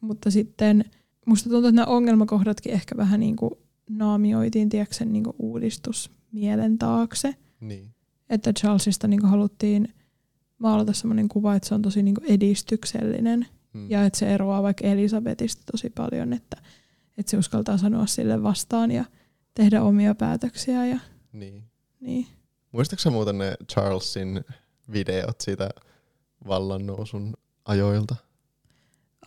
Mutta 0.00 0.30
sitten 0.30 0.84
musta 1.26 1.50
tuntuu, 1.50 1.68
että 1.68 1.76
nämä 1.76 1.86
ongelmakohdatkin 1.86 2.72
ehkä 2.72 2.96
vähän 2.96 3.20
niinku 3.20 3.58
naamioitiin 3.90 4.68
tiedätkö, 4.68 4.94
sen 4.94 5.12
niinku 5.12 5.34
uudistusmielen 5.38 6.78
taakse. 6.78 7.34
Niin. 7.60 7.94
Että 8.30 8.52
Charlesista 8.52 9.08
niinku 9.08 9.26
haluttiin 9.26 9.94
maalata 10.58 10.92
sellainen 10.92 11.28
kuva, 11.28 11.54
että 11.54 11.68
se 11.68 11.74
on 11.74 11.82
tosi 11.82 12.02
niinku 12.02 12.20
edistyksellinen 12.28 13.46
Mm. 13.72 13.90
ja 13.90 14.04
että 14.04 14.18
se 14.18 14.34
eroaa 14.34 14.62
vaikka 14.62 14.84
Elisabetista 14.86 15.62
tosi 15.72 15.90
paljon, 15.90 16.32
että, 16.32 16.56
että 17.18 17.30
se 17.30 17.36
uskaltaa 17.36 17.78
sanoa 17.78 18.06
sille 18.06 18.42
vastaan 18.42 18.90
ja 18.90 19.04
tehdä 19.54 19.82
omia 19.82 20.14
päätöksiä. 20.14 20.86
Ja, 20.86 20.98
Niin. 21.32 21.62
niin. 22.00 22.26
Muistatko 22.72 23.02
sä 23.02 23.10
muuten 23.10 23.38
ne 23.38 23.54
Charlesin 23.72 24.44
videot 24.92 25.40
siitä 25.40 25.70
vallannousun 26.46 27.34
ajoilta? 27.64 28.16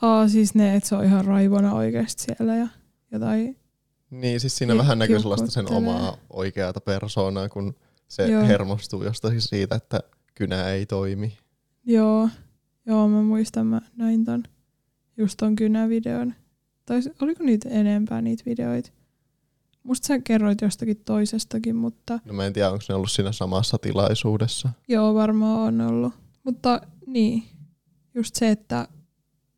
Aa, 0.01 0.27
siis 0.27 0.55
ne, 0.55 0.75
että 0.75 0.89
se 0.89 0.95
on 0.95 1.05
ihan 1.05 1.25
raivona 1.25 1.73
oikeasti 1.73 2.23
siellä 2.23 2.55
ja 2.55 2.67
jotain. 3.11 3.57
Niin, 4.13 4.39
siis 4.39 4.57
siinä 4.57 4.77
vähän 4.77 4.99
näkyy 4.99 5.19
sellaista 5.19 5.51
sen 5.51 5.71
omaa 5.71 6.17
oikeata 6.29 6.81
persoonaa, 6.81 7.49
kun 7.49 7.75
se 8.07 8.27
Joo. 8.27 8.45
hermostuu 8.45 9.03
jostain 9.03 9.41
siitä, 9.41 9.75
että 9.75 9.99
kynä 10.35 10.67
ei 10.69 10.85
toimi. 10.85 11.37
Joo, 11.85 12.29
joo, 12.85 13.07
mä 13.07 13.21
muistan, 13.21 13.67
mä 13.67 13.81
näin 13.95 14.25
ton, 14.25 14.43
just 15.17 15.37
ton 15.37 15.55
kynävideon. 15.55 16.33
Tai 16.85 17.01
oliko 17.21 17.43
niitä 17.43 17.69
enempää 17.69 18.21
niitä 18.21 18.43
videoita? 18.45 18.91
Musta 19.83 20.07
sä 20.07 20.19
kerroit 20.19 20.61
jostakin 20.61 20.97
toisestakin, 21.05 21.75
mutta 21.75 22.19
No 22.25 22.33
mä 22.33 22.45
en 22.45 22.53
tiedä, 22.53 22.71
onko 22.71 22.83
ne 22.89 22.95
ollut 22.95 23.11
siinä 23.11 23.31
samassa 23.31 23.77
tilaisuudessa. 23.77 24.69
Joo, 24.87 25.13
varmaan 25.13 25.59
on 25.59 25.81
ollut. 25.81 26.13
Mutta 26.43 26.81
niin, 27.07 27.43
just 28.13 28.35
se, 28.35 28.49
että, 28.49 28.87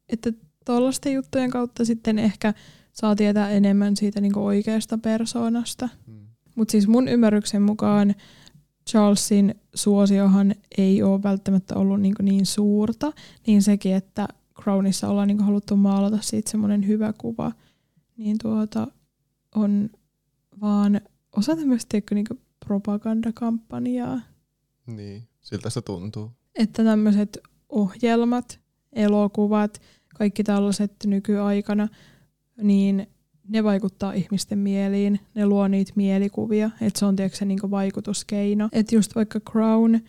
että 0.10 0.34
tuollaisten 0.66 1.14
juttujen 1.14 1.50
kautta 1.50 1.86
sitten 1.86 2.20
ehkä 2.20 2.54
saa 2.96 3.16
tietää 3.16 3.50
enemmän 3.50 3.96
siitä 3.96 4.22
niinku 4.22 4.46
oikeasta 4.46 4.98
persoonasta. 4.98 5.90
Mm. 6.08 6.20
Mutta 6.56 6.72
siis 6.72 6.88
mun 6.88 7.08
ymmärryksen 7.08 7.62
mukaan 7.62 8.16
Charlesin 8.90 9.56
suosiohan 9.76 10.56
ei 10.78 11.04
ole 11.04 11.24
välttämättä 11.24 11.76
ollut 11.76 12.02
niinku 12.02 12.24
niin 12.24 12.46
suurta, 12.46 13.14
niin 13.48 13.62
sekin, 13.64 13.96
että 13.96 14.28
Crownissa 14.62 15.08
ollaan 15.08 15.28
niinku 15.28 15.44
haluttu 15.44 15.76
maalata 15.76 16.18
siitä 16.22 16.52
semmoinen 16.52 16.88
hyvä 16.88 17.14
kuva, 17.18 17.52
niin 18.18 18.38
tuota 18.42 18.88
on 19.56 19.90
vaan 20.62 21.02
osa 21.38 21.56
tämmöistä 21.56 21.98
niinku 22.12 22.38
propagandakampanjaa. 22.66 24.22
Niin, 24.88 25.24
siltä 25.42 25.70
se 25.70 25.82
tuntuu. 25.82 26.32
että 26.56 26.84
tämmöiset 26.84 27.38
ohjelmat, 27.70 28.60
elokuvat, 28.94 29.82
kaikki 30.16 30.44
tällaiset 30.44 30.92
nykyaikana, 31.06 31.88
niin 32.62 33.08
ne 33.48 33.64
vaikuttaa 33.64 34.14
ihmisten 34.14 34.60
mieliin, 34.60 35.20
ne 35.36 35.46
luo 35.46 35.68
niitä 35.68 35.94
mielikuvia, 35.96 36.70
että 36.82 37.00
se 37.00 37.06
on 37.06 37.16
tiedätkö, 37.16 37.38
se 37.38 37.46
niinku 37.46 37.72
vaikutuskeino. 37.72 38.70
Että 38.72 38.96
just 38.96 39.16
vaikka 39.16 39.40
Crown, 39.40 40.00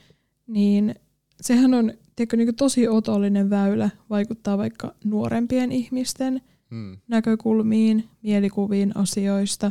niin 0.47 0.95
sehän 1.41 1.75
on 1.75 1.93
tiedätkö, 2.17 2.37
niinku 2.37 2.53
tosi 2.53 2.88
otollinen 2.88 3.50
väylä 3.50 3.91
vaikuttaa 4.11 4.59
vaikka 4.59 4.95
nuorempien 5.05 5.73
ihmisten 5.73 6.41
Mm. 6.71 6.97
näkökulmiin, 7.09 8.09
mielikuviin 8.23 8.97
asioista. 8.97 9.71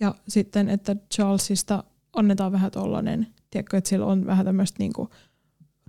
Ja 0.00 0.14
sitten, 0.28 0.68
että 0.68 0.96
Charlesista 1.14 1.84
annetaan 2.12 2.52
vähän 2.52 2.70
tollanen, 2.70 3.26
tiedätkö, 3.50 3.76
että 3.76 3.90
sillä 3.90 4.06
on 4.06 4.26
vähän 4.26 4.46
tämmöistä 4.46 4.76
niinku 4.78 5.08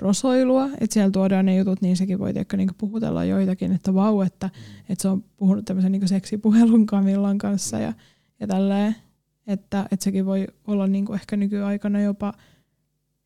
rosoilua, 0.03 0.69
että 0.81 0.93
siellä 0.93 1.11
tuodaan 1.11 1.45
ne 1.45 1.55
jutut, 1.55 1.81
niin 1.81 1.97
sekin 1.97 2.19
voi 2.19 2.33
tiedätkö, 2.33 2.57
niinku 2.57 2.73
puhutella 2.77 3.25
joitakin, 3.25 3.71
että 3.71 3.93
vau, 3.93 4.21
että, 4.21 4.49
että 4.89 5.01
se 5.01 5.07
on 5.07 5.23
puhunut 5.37 5.65
tämmöisen 5.65 5.91
niinku 5.91 6.07
seksipuhelun 6.07 6.85
Camillan 6.85 7.37
kanssa 7.37 7.79
ja, 7.79 7.93
ja 8.39 8.47
tälleen, 8.47 8.95
että, 9.47 9.87
että 9.91 10.03
sekin 10.03 10.25
voi 10.25 10.47
olla 10.67 10.87
niinku 10.87 11.13
ehkä 11.13 11.37
nykyaikana 11.37 12.01
jopa 12.01 12.33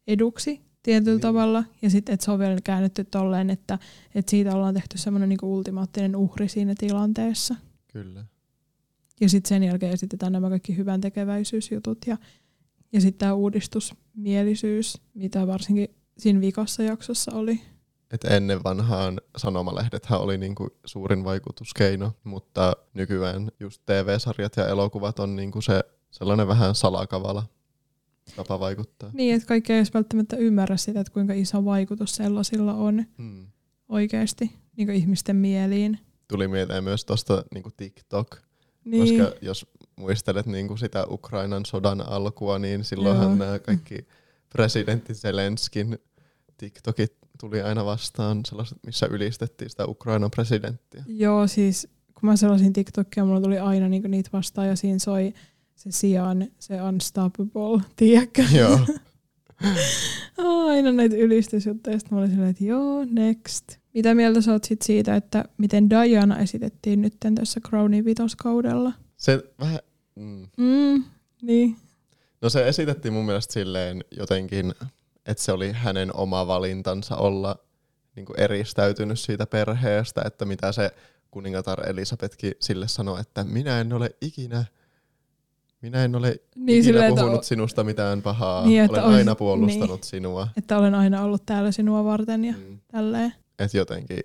eduksi 0.08 0.62
tietyllä 0.84 1.16
Niin. 1.16 1.22
tavalla. 1.22 1.64
Ja 1.82 1.90
sitten, 1.90 2.14
että 2.14 2.26
se 2.26 2.32
on 2.32 2.40
vielä 2.40 2.58
käännetty 2.64 3.04
tolleen, 3.04 3.50
että, 3.50 3.80
että 4.16 4.30
siitä 4.30 4.56
ollaan 4.56 4.74
tehty 4.74 4.98
semmoinen 4.98 5.30
niinku 5.30 5.54
ultimaattinen 5.54 6.16
uhri 6.16 6.48
siinä 6.48 6.74
tilanteessa. 6.78 7.56
Kyllä. 7.94 8.26
Ja 9.22 9.30
sitten 9.30 9.50
sen 9.50 9.64
jälkeen 9.64 9.94
esitetään 9.94 10.32
nämä 10.32 10.50
kaikki 10.50 10.78
hyvän 10.78 11.02
tekeväisyysjutut 11.02 11.98
ja, 12.08 12.18
ja 12.94 13.02
sitten 13.02 13.20
tämä 13.20 13.34
uudistusmielisyys, 13.34 15.02
mitä 15.14 15.48
varsinkin 15.48 15.90
siinä 16.18 16.42
vikassa 16.42 16.84
jaksossa 16.84 17.32
oli. 17.36 17.62
Et 18.12 18.24
ennen 18.24 18.64
vanhaan 18.64 19.22
sanomalehdet 19.38 20.08
oli 20.12 20.38
niinku 20.38 20.68
suurin 20.86 21.24
vaikutuskeino, 21.24 22.14
mutta 22.24 22.74
nykyään 22.94 23.52
just 23.60 23.82
TV-sarjat 23.86 24.58
ja 24.58 24.68
elokuvat 24.68 25.20
on 25.20 25.36
niinku 25.36 25.62
se 25.62 25.84
sellainen 26.12 26.48
vähän 26.48 26.76
salakavala 26.76 27.44
tapa 28.36 28.60
vaikuttaa. 28.60 29.10
Niin, 29.14 29.36
että 29.36 29.48
kaikki 29.48 29.74
ei 29.74 29.78
edes 29.80 29.94
välttämättä 29.94 30.36
ymmärrä 30.38 30.78
sitä, 30.78 31.00
että 31.00 31.14
kuinka 31.14 31.34
iso 31.34 31.66
vaikutus 31.66 32.16
sellaisilla 32.16 32.74
on 32.74 33.06
Mm. 33.18 33.48
oikeasti 33.90 34.52
niin 34.78 34.90
ihmisten 34.90 35.36
mieliin. 35.36 36.00
Tuli 36.28 36.48
mieleen 36.48 36.84
myös 36.84 37.06
tuosta 37.06 37.44
niinku 37.54 37.70
TikTok, 37.78 38.38
Niin, 38.86 39.20
koska 39.20 39.38
jos 39.42 39.66
muistelet 39.96 40.46
niinku 40.46 40.78
sitä 40.78 41.06
Ukrainan 41.10 41.66
sodan 41.66 42.10
alkua, 42.10 42.60
niin 42.60 42.84
silloinhan 42.84 43.28
Joo. 43.28 43.36
nämä 43.36 43.60
kaikki 43.60 44.08
presidentti 44.58 45.14
Zelenskin 45.14 45.98
TikTokit 46.58 47.14
tuli 47.40 47.62
aina 47.62 47.86
vastaan 47.86 48.46
sellaiset, 48.46 48.78
missä 48.86 49.06
ylistettiin 49.06 49.70
sitä 49.70 49.86
Ukrainan 49.86 50.32
presidenttiä. 50.32 51.04
joo 51.08 51.48
siis 51.48 51.88
kun 52.20 52.30
mä 52.30 52.36
sellaisin 52.36 52.74
TikTokia, 52.74 53.26
mulla 53.26 53.42
tuli 53.42 53.60
aina 53.60 53.90
niinku 53.90 54.08
niitä 54.08 54.30
vastaan 54.34 54.68
ja 54.68 54.76
siinä 54.76 55.00
soi 55.00 55.34
se 55.76 55.92
sijaan, 55.92 56.48
se 56.60 56.82
unstoppable, 56.82 57.82
tiedätkö? 57.96 58.44
Joo. 58.58 58.80
Aina 60.68 60.92
näitä 60.92 61.16
ylistysjuttuja, 61.16 62.00
sitten 62.00 62.16
mä 62.16 62.20
olin 62.20 62.32
silleen, 62.32 62.50
että 62.50 62.64
joo, 62.64 63.06
next. 63.12 63.66
Mitä 63.94 64.16
mieltä 64.16 64.42
sä 64.42 64.52
oot 64.52 64.64
sit 64.64 64.82
siitä, 64.82 65.16
että 65.16 65.46
miten 65.58 65.90
Diana 65.90 66.40
esitettiin 66.40 67.02
nyt 67.02 67.14
tässä 67.36 67.60
Crownin 67.60 68.06
vitoskaudella? 68.06 68.94
Se 69.18 69.44
vähän, 69.60 69.80
mm. 70.16 70.48
Mm, 70.58 71.04
niin. 71.42 71.76
No 72.42 72.50
se 72.50 72.68
esitettiin 72.68 73.14
mun 73.14 73.26
mielestä 73.26 73.54
silleen 73.54 74.04
jotenkin, 74.12 74.74
että 75.26 75.44
se 75.44 75.52
oli 75.52 75.72
hänen 75.72 76.16
oma 76.16 76.48
valintansa 76.48 77.16
olla 77.16 77.60
niin 78.16 78.26
kuin 78.26 78.40
eristäytynyt 78.40 79.20
siitä 79.20 79.46
perheestä, 79.46 80.22
että 80.26 80.46
mitä 80.46 80.72
se 80.72 80.92
kuningatar 81.32 81.90
Elisabetkin 81.90 82.54
sille 82.60 82.88
sanoi, 82.88 83.20
että 83.22 83.44
minä 83.44 83.80
en 83.82 83.94
ole 83.94 84.10
ikinä, 84.22 84.66
minä 85.82 86.04
en 86.04 86.16
ole 86.16 86.28
Niin 86.56 86.70
ikinä 86.70 86.84
silleen, 86.84 87.16
puhunut 87.16 87.44
sinusta 87.44 87.84
mitään 87.84 88.22
pahaa, 88.22 88.66
Niin, 88.66 88.90
olen 88.92 89.04
olisi- 89.04 89.18
aina 89.18 89.36
puolustanut 89.36 90.04
sinua. 90.04 90.48
että 90.58 90.78
olen 90.78 90.96
aina 90.96 91.22
ollut 91.24 91.46
täällä 91.46 91.72
sinua 91.72 92.04
varten 92.04 92.46
ja 92.46 92.54
Mm. 92.54 92.80
tälleen. 92.92 93.34
Että 93.60 93.78
jotenkin 93.78 94.20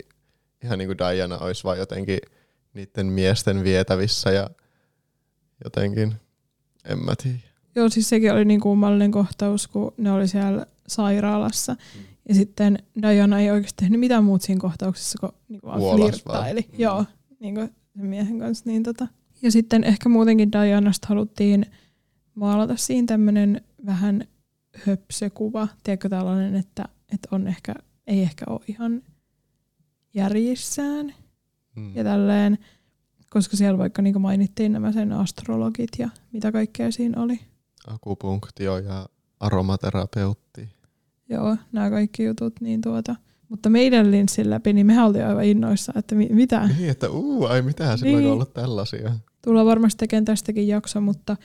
ihan 0.64 0.78
niin 0.78 0.88
kuin 0.88 0.98
Diana 0.98 1.38
olisi 1.38 1.64
vaan 1.64 1.78
jotenkin 1.78 2.18
niiden 2.74 3.06
miesten 3.06 3.64
vietävissä 3.64 4.30
ja 4.30 4.50
jotenkin, 5.64 6.14
en 6.84 6.98
mä 7.04 7.14
tiedä. 7.22 7.38
Joo, 7.74 7.88
siis 7.88 8.08
sekin 8.08 8.32
oli 8.32 8.44
niin 8.44 8.60
kummallinen 8.60 9.10
kohtaus, 9.10 9.68
kun 9.68 9.94
ne 9.96 10.12
oli 10.12 10.28
siellä 10.28 10.66
sairaalassa. 10.88 11.72
Mm. 11.72 12.00
Ja 12.28 12.34
sitten 12.34 12.78
Diana 13.02 13.40
ei 13.40 13.50
oikeasti 13.50 13.76
tehnyt 13.76 14.00
mitään 14.00 14.24
muuta 14.24 14.46
siinä 14.46 14.60
kohtauksessa, 14.60 15.18
kun 15.20 15.32
niin 15.48 15.60
vaan 15.64 15.80
flirttaili. 15.80 16.60
Mm. 16.60 16.80
Joo, 16.80 17.04
niin 17.40 17.54
kuin 17.54 17.70
sen 17.96 18.06
miehen 18.06 18.38
kanssa. 18.38 18.64
Niin 18.66 18.82
tota. 18.82 19.08
Ja 19.42 19.52
sitten 19.52 19.84
ehkä 19.84 20.08
muutenkin 20.08 20.52
Dianasta 20.52 21.06
haluttiin 21.08 21.66
maalata 22.34 22.76
siinä 22.76 23.06
tämmöinen 23.06 23.60
vähän 23.86 24.24
höpsökuva. 24.86 25.68
Tiedätkö 25.82 26.08
tällainen, 26.08 26.54
että, 26.54 26.84
että 27.12 27.28
on 27.30 27.48
ehkä, 27.48 27.74
ei 28.06 28.22
ehkä 28.22 28.44
ole 28.48 28.60
ihan 28.68 29.02
järjissään 30.14 31.14
Mm. 31.76 31.96
ja 31.96 32.04
tälleen. 32.04 32.58
Koska 33.30 33.56
siellä 33.56 33.78
vaikka 33.78 34.02
niin 34.02 34.20
mainittiin 34.20 34.72
nämä 34.72 34.92
sen 34.92 35.12
astrologit 35.12 35.90
ja 35.98 36.08
mitä 36.32 36.52
kaikkea 36.52 36.90
siinä 36.90 37.22
oli. 37.22 37.40
Akupunktio 37.86 38.78
ja 38.78 39.06
aromaterapeutti. 39.40 40.68
Joo, 41.28 41.56
nämä 41.72 41.90
kaikki 41.90 42.24
jutut, 42.24 42.60
niin 42.60 42.80
tuota. 42.80 43.16
Mutta 43.48 43.68
meidän 43.70 44.10
linssin 44.10 44.50
läpi, 44.50 44.72
niin 44.72 44.86
mehän 44.86 45.06
oltiin 45.06 45.26
aivan 45.26 45.44
innoissa, 45.44 45.92
että 45.96 46.14
mi- 46.14 46.28
mitä. 46.32 46.68
Niin, 46.78 46.90
että 46.90 47.10
uu, 47.10 47.46
ai 47.46 47.62
mitään, 47.62 47.98
sillä 47.98 48.16
on 48.16 48.22
Niin. 48.22 48.32
ollut 48.32 48.54
tällaisia. 48.54 49.12
Tullaan 49.44 49.66
varmasti 49.66 49.98
tekemään 49.98 50.24
tästäkin 50.24 50.68
jakso, 50.68 51.00
mutta 51.00 51.36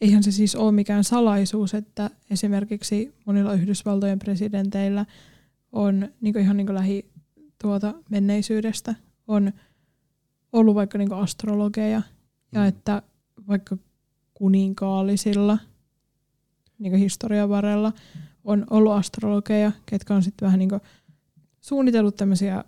eihän 0.00 0.22
se 0.22 0.32
siis 0.32 0.56
ole 0.56 0.72
mikään 0.72 1.04
salaisuus, 1.04 1.74
että 1.74 2.10
esimerkiksi 2.30 3.14
monilla 3.26 3.52
Yhdysvaltojen 3.54 4.18
presidenteillä 4.18 5.06
on 5.72 6.08
niin 6.20 6.38
ihan 6.38 6.56
niin 6.56 6.74
lähi 6.74 7.10
tuota 7.62 7.94
menneisyydestä 8.10 8.94
on 9.28 9.52
ollut 10.52 10.74
vaikka 10.74 10.98
niin 10.98 11.12
astrologeja 11.12 12.02
ja 12.52 12.60
Mm. 12.60 12.66
että 12.66 13.02
vaikka 13.48 13.76
kuninkaallisilla 14.34 15.58
niin 16.80 16.94
historian 16.94 17.48
varrella 17.48 17.92
on 18.44 18.66
ollut 18.70 18.92
astrologeja, 18.92 19.72
ketkä 19.86 20.14
on 20.14 20.22
sitten 20.22 20.46
vähän 20.46 20.58
niin 20.58 20.70
suunnitellut 21.60 22.16
tämmöisiä 22.16 22.64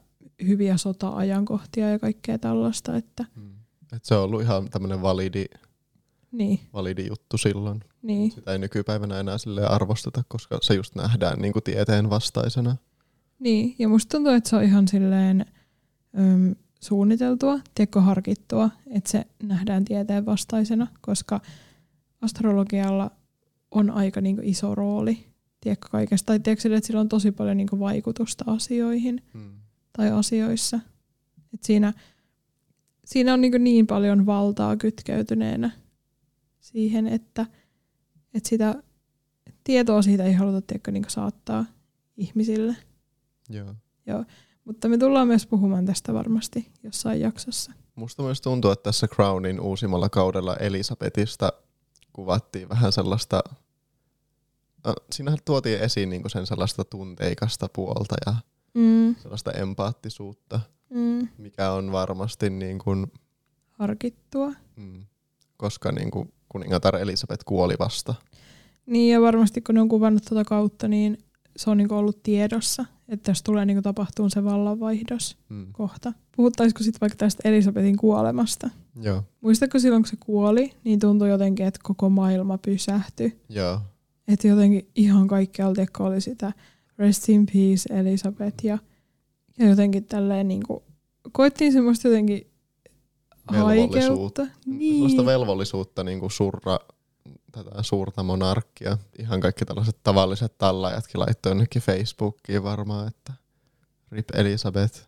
hyviä 0.46 0.76
sota-ajankohtia 0.76 1.90
ja 1.90 1.98
kaikkea 1.98 2.38
tällaista, 2.38 2.96
että 2.96 3.24
Mm. 3.36 3.52
Et 3.96 4.04
se 4.04 4.14
on 4.14 4.24
ollut 4.24 4.42
ihan 4.42 4.68
tämmöinen 4.70 5.02
validi, 5.02 5.44
niin, 6.32 6.60
validi 6.72 7.06
juttu 7.06 7.38
silloin. 7.38 7.80
niin, 8.02 8.30
Sitä 8.30 8.52
ei 8.52 8.58
nykypäivänä 8.58 9.20
enää 9.20 9.38
sille 9.38 9.66
arvosteta, 9.66 10.22
koska 10.28 10.58
se 10.62 10.74
just 10.74 10.94
nähdään 10.94 11.38
niin 11.38 11.52
kuin 11.52 11.62
tieteen 11.62 12.10
vastaisena. 12.10 12.76
niin. 13.38 13.74
Ja 13.78 13.88
musta 13.88 14.10
tuntuu, 14.10 14.32
että 14.32 14.50
se 14.50 14.56
on 14.56 14.62
ihan 14.62 14.88
silleen 14.88 15.46
öm, 16.18 16.54
suunniteltua, 16.80 17.60
tiedätkö 17.74 18.00
harkittua, 18.00 18.70
että 18.90 19.10
se 19.10 19.24
nähdään 19.42 19.84
tieteen 19.84 20.26
vastaisena, 20.26 20.86
koska 21.00 21.40
astrologialla 22.20 23.10
on 23.72 23.90
aika 23.90 24.20
niin 24.20 24.40
iso 24.42 24.74
rooli, 24.74 25.26
tiedätkö 25.60 25.88
kaikesta, 25.90 26.26
tai 26.26 26.40
tiedätkö 26.40 26.76
että 26.76 26.86
sillä 26.86 27.00
on 27.00 27.08
tosi 27.08 27.32
paljon 27.32 27.56
niin 27.56 27.68
vaikutusta 27.78 28.44
asioihin 28.46 29.22
Mm. 29.34 29.52
tai 29.96 30.10
asioissa. 30.10 30.80
Et 31.54 31.62
siinä, 31.62 31.92
siinä 33.04 33.34
on 33.34 33.40
niin, 33.40 33.64
niin 33.64 33.86
paljon 33.86 34.26
valtaa 34.26 34.76
kytkeytyneenä 34.76 35.70
siihen, 36.60 37.06
että, 37.06 37.46
että 38.34 38.48
sitä 38.48 38.82
tietoa 39.64 40.02
siitä 40.02 40.24
ei 40.24 40.32
haluta 40.32 40.62
tiedätkö, 40.62 40.90
niin 40.90 41.04
saattaa 41.08 41.64
ihmisille. 42.16 42.76
Joo. 44.06 44.24
Mutta 44.64 44.88
me 44.88 44.98
tullaan 44.98 45.26
myös 45.26 45.46
puhumaan 45.46 45.86
tästä 45.86 46.14
varmasti 46.14 46.70
jossain 46.82 47.20
jaksossa. 47.20 47.72
Musta 47.94 48.22
myös 48.22 48.40
tuntuu, 48.40 48.70
että 48.70 48.82
tässä 48.82 49.08
Crownin 49.08 49.60
uusimmalla 49.60 50.08
kaudella 50.08 50.56
Elisabetista 50.56 51.52
kuvattiin 52.12 52.68
vähän 52.68 52.92
sellaista, 52.92 53.42
siinähän 55.12 55.38
tuotiin 55.44 55.80
esiin 55.80 56.10
niinku 56.10 56.28
sen 56.28 56.46
sellaista 56.46 56.84
tunteikasta 56.84 57.68
puolta 57.72 58.14
ja 58.26 58.34
Mm, 58.74 59.14
sellaista 59.14 59.52
empaattisuutta, 59.52 60.60
mm, 60.90 61.28
mikä 61.38 61.72
on 61.72 61.92
varmasti 61.92 62.50
niin 62.50 62.78
kuin, 62.78 63.06
harkittua. 63.70 64.52
mm, 64.76 65.04
koska 65.56 65.92
niin 65.92 66.10
kuin 66.10 66.32
kuningatar 66.48 66.96
Elisabet 66.96 67.44
kuoli 67.44 67.74
vasta. 67.78 68.14
Niin 68.86 69.12
ja 69.12 69.20
varmasti 69.20 69.60
kun 69.60 69.74
ne 69.74 69.80
on 69.80 69.88
kuvannut 69.88 70.22
tuota 70.28 70.44
kautta, 70.44 70.88
niin 70.88 71.18
se 71.56 71.70
on 71.70 71.76
niinku 71.76 71.94
ollut 71.94 72.22
tiedossa, 72.22 72.84
että 73.08 73.30
jos 73.30 73.42
tulee 73.42 73.64
niinku 73.66 73.82
tapahtuu 73.82 74.30
se 74.30 74.44
vallanvaihdos 74.44 75.36
Mm. 75.48 75.66
kohta. 75.72 76.12
Puhuttaisiko 76.36 76.82
sitten 76.82 77.00
vaikka 77.00 77.16
tästä 77.16 77.48
Elisabetin 77.48 77.96
kuolemasta? 77.96 78.70
Joo, 79.02 79.22
Muistatko 79.40 79.78
silloin, 79.78 80.02
kun 80.02 80.10
se 80.10 80.16
kuoli, 80.20 80.72
niin 80.84 80.98
tuntui 81.00 81.28
jotenkin, 81.30 81.66
että 81.66 81.80
koko 81.82 82.08
maailma 82.10 82.58
pysähtyi. 82.58 83.40
joo, 83.48 83.80
Että 84.28 84.48
jotenkin 84.48 84.88
ihan 84.94 85.28
kaikkialta 85.28 85.82
oli 85.98 86.20
sitä 86.20 86.52
Rest 86.98 87.28
in 87.28 87.46
Peace 87.46 88.00
Elisabeth 88.00 88.64
ja, 88.64 88.78
ja 89.58 89.68
jotenkin 89.68 90.04
tälleen 90.04 90.48
niin 90.48 90.62
kuin, 90.66 90.82
koettiin 91.32 91.72
semmoista 91.72 92.08
jotenkin 92.08 92.46
haikeutta. 93.46 94.46
niin. 94.66 94.94
sellaista 94.94 95.26
velvollisuutta 95.26 96.04
niin 96.04 96.20
kuin 96.20 96.30
surra 96.30 96.78
tätä 97.52 97.70
suurta 97.82 98.22
monarkkia. 98.22 98.98
Ihan 99.18 99.40
kaikki 99.40 99.64
tällaiset 99.64 99.96
tavalliset 100.02 100.58
tallajatkin 100.58 101.20
laittoi 101.20 101.50
jonnekin 101.50 101.82
Facebookiin 101.82 102.62
varmaan, 102.62 103.08
että 103.08 103.32
Rip 104.12 104.28
Elisabeth. 104.34 105.00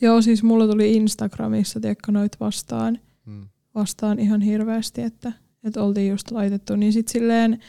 Joo, 0.00 0.22
siis 0.22 0.42
mulla 0.42 0.66
tuli 0.66 0.94
Instagramissa, 0.94 1.80
tiedätkö, 1.80 2.12
noit 2.12 2.40
vastaan, 2.40 2.98
Mm. 3.26 3.48
vastaan 3.74 4.18
ihan 4.18 4.40
hirveästi, 4.40 5.02
että, 5.02 5.32
että 5.64 5.82
oltiin 5.82 6.10
just 6.10 6.30
laitettu. 6.30 6.76
Niin 6.76 6.92
sit 6.92 7.08
silleen, 7.08 7.60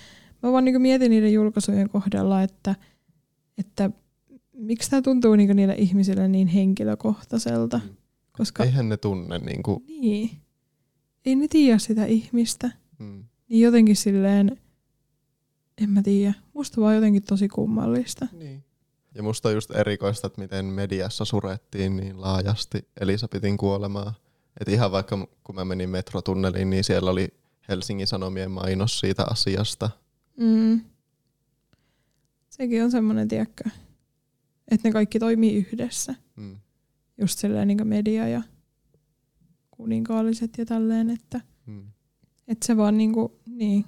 mä 0.47 0.51
vaan 0.51 0.65
niinku 0.65 0.79
mietin 0.79 1.10
niiden 1.10 1.33
julkaisujen 1.33 1.89
kohdalla, 1.89 2.41
että, 2.41 2.75
että 3.57 3.89
miksi 4.53 4.89
tämä 4.89 5.01
tuntuu 5.01 5.36
niinku 5.36 5.53
niille 5.53 5.75
ihmisille 5.77 6.27
niin 6.27 6.47
henkilökohtaiselta. 6.47 7.77
Mm. 7.83 7.95
Koska 8.31 8.63
Eihän 8.63 8.89
ne 8.89 8.97
tunne 8.97 9.39
niin 9.39 9.63
kuin, 9.63 9.83
niin, 9.88 10.29
ei 11.25 11.36
ne 11.36 11.47
tiedä 11.47 11.77
sitä 11.77 12.05
ihmistä. 12.05 12.71
mm. 12.99 13.23
Niin 13.49 13.62
jotenkin 13.62 13.95
silleen, 13.95 14.57
en 15.77 15.89
mä 15.89 16.01
tiedä, 16.01 16.33
musta 16.53 16.81
vaan 16.81 16.95
jotenkin 16.95 17.23
tosi 17.23 17.47
kummallista. 17.47 18.27
Niin. 18.31 18.63
Ja 19.15 19.23
musta 19.23 19.49
on 19.49 19.55
just 19.55 19.71
erikoista, 19.71 20.27
että 20.27 20.41
miten 20.41 20.65
mediassa 20.65 21.25
surettiin 21.25 21.97
niin 21.97 22.21
laajasti 22.21 22.88
Elisabetin 23.01 23.57
kuolemaa. 23.57 24.13
Että 24.60 24.71
ihan 24.71 24.91
vaikka 24.91 25.27
kun 25.43 25.55
mä 25.55 25.65
menin 25.65 25.89
metrotunneliin, 25.89 26.69
niin 26.69 26.83
siellä 26.83 27.12
oli 27.12 27.27
Helsingin 27.69 28.07
Sanomien 28.07 28.51
mainos 28.51 28.99
siitä 28.99 29.25
asiasta. 29.29 29.89
Mm. 30.38 30.82
Sekin 32.50 32.84
on 32.84 32.91
semmoinen, 32.91 33.28
tiedätkö, 33.28 33.63
että 34.71 34.88
ne 34.88 34.91
kaikki 34.91 35.19
toimii 35.19 35.56
yhdessä. 35.56 36.15
Mm. 36.36 36.56
Just 37.17 37.39
silleen 37.39 37.67
niin 37.67 37.88
media 37.88 38.28
ja 38.28 38.41
kuninkaalliset 39.71 40.58
ja 40.58 40.65
tälleen, 40.65 41.10
että, 41.10 41.41
Mm. 41.65 41.84
että 42.47 42.65
se 42.67 42.78
vaan 42.78 42.97
niinku, 42.97 43.39
niin, 43.45 43.86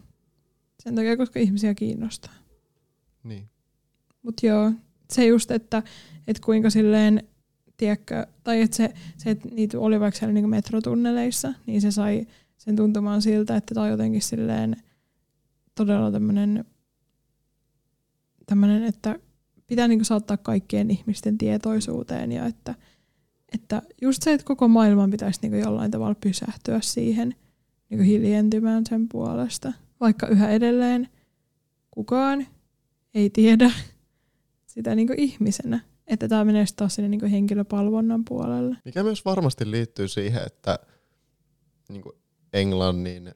sen 0.83 0.95
takia, 0.95 1.17
koska 1.17 1.39
ihmisiä 1.39 1.73
kiinnostaa. 1.73 2.33
Niin. 3.23 3.49
Mutta 4.23 4.45
joo, 4.45 4.71
se 5.13 5.25
just, 5.25 5.51
että, 5.51 5.83
että 6.27 6.41
kuinka 6.45 6.69
silleen, 6.69 7.23
tiedätkö, 7.77 8.27
tai 8.43 8.61
että 8.61 8.77
se, 8.77 8.93
se 9.17 9.29
että 9.29 9.49
niitä 9.51 9.79
oli 9.79 9.99
vaikka 9.99 10.19
siellä 10.19 10.33
niinku 10.33 10.47
metrotunneleissa, 10.47 11.53
niin 11.65 11.81
se 11.81 11.91
sai 11.91 12.27
sen 12.57 12.75
tuntumaan 12.75 13.21
siltä, 13.21 13.55
että 13.55 13.73
tämä 13.75 13.83
on 13.83 13.91
jotenkin 13.91 14.21
silleen 14.21 14.75
todella 15.79 16.11
tämmöinen, 16.11 16.65
tämmönen, 18.45 18.83
että 18.83 19.19
pitää 19.67 19.87
niinku 19.87 20.05
saattaa 20.05 20.37
kaikkien 20.37 20.91
ihmisten 20.91 21.37
tietoisuuteen 21.37 22.31
ja 22.31 22.45
että, 22.45 22.75
että 23.53 23.81
just 24.01 24.23
se, 24.23 24.33
että 24.33 24.45
koko 24.45 24.67
maailman 24.67 25.11
pitäisi 25.11 25.39
niinku 25.41 25.57
jollain 25.57 25.91
tavalla 25.91 26.15
pysähtyä 26.15 26.79
siihen 26.81 27.35
niinku 27.89 28.03
hiljentymään 28.03 28.83
sen 28.89 29.09
puolesta. 29.09 29.73
Vaikka 29.99 30.27
yhä 30.27 30.49
edelleen 30.49 31.09
kukaan 31.91 32.47
ei 33.13 33.29
tiedä 33.29 33.71
sitä 34.73 34.95
niinku 34.95 35.13
ihmisenä. 35.17 35.79
Että 36.07 36.27
tämä 36.27 36.45
menee 36.45 36.65
taas 36.75 36.95
sinne 36.95 37.09
niinku 37.09 37.27
henkilöpalvonnan 37.31 38.25
puolelle. 38.25 38.77
Mikä 38.85 39.03
myös 39.03 39.25
varmasti 39.25 39.71
liittyy 39.71 40.07
siihen, 40.07 40.43
että 40.45 40.79
niin 41.89 42.03
Englannin 42.53 43.31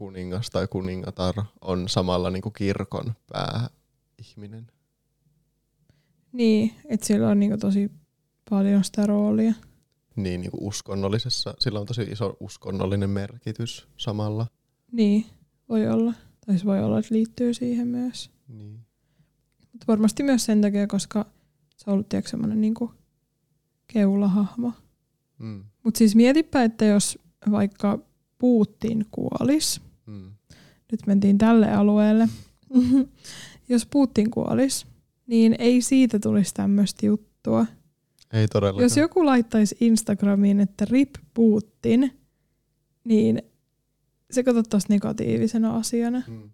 kuningas 0.00 0.50
tai 0.50 0.66
kuningatar 0.68 1.34
on 1.60 1.88
samalla 1.88 2.30
niin 2.30 2.42
kuin 2.42 2.52
kirkon 2.52 3.12
pääihminen. 3.32 4.66
Niin, 6.32 6.74
että 6.84 7.06
sillä 7.06 7.28
on 7.28 7.40
niinku 7.40 7.58
tosi 7.58 7.90
paljon 8.50 8.84
sitä 8.84 9.06
roolia. 9.06 9.52
Niin, 10.16 10.40
niin 10.40 10.50
kuin 10.50 10.62
uskonnollisessa, 10.62 11.54
sillä 11.58 11.80
on 11.80 11.86
tosi 11.86 12.02
iso 12.02 12.36
uskonnollinen 12.40 13.10
merkitys 13.10 13.88
samalla. 13.96 14.46
Niin, 14.92 15.26
voi 15.68 15.88
olla. 15.88 16.14
Tai 16.46 16.58
se 16.58 16.64
voi 16.64 16.82
olla, 16.84 16.98
että 16.98 17.14
liittyy 17.14 17.54
siihen 17.54 17.88
myös. 17.88 18.30
Niin. 18.48 18.80
Mutta 19.72 19.86
varmasti 19.88 20.22
myös 20.22 20.44
sen 20.44 20.60
takia, 20.60 20.86
koska 20.86 21.26
se 21.76 21.90
on 21.90 21.94
ollut 21.94 22.08
tiedätkö, 22.08 22.30
semmoinen 22.30 22.60
niinku 22.60 22.94
keulahahmo. 23.86 24.72
Mm. 25.38 25.64
Mutta 25.84 25.98
siis 25.98 26.16
mietipä, 26.16 26.64
että 26.64 26.84
jos 26.84 27.18
vaikka 27.50 27.98
Putin 28.38 29.06
kuolis, 29.10 29.89
Mm. 30.10 30.30
nyt 30.92 31.00
mentiin 31.06 31.38
tälle 31.38 31.72
alueelle, 31.72 32.28
jos 33.68 33.86
Putin 33.86 34.30
kuolis, 34.30 34.86
niin 35.26 35.56
ei 35.58 35.82
siitä 35.82 36.18
tulisi 36.18 36.54
tämmöistä 36.54 37.06
juttua. 37.06 37.66
Ei 38.32 38.48
todellakaan. 38.48 38.82
Jos 38.82 38.96
joku 38.96 39.26
laittaisi 39.26 39.76
Instagramiin, 39.80 40.60
että 40.60 40.84
rip 40.84 41.10
Putin, 41.34 42.12
niin 43.04 43.42
se 44.30 44.42
katsottaisiin 44.42 44.88
negatiivisena 44.94 45.76
asiana. 45.76 46.22
Mm. 46.28 46.50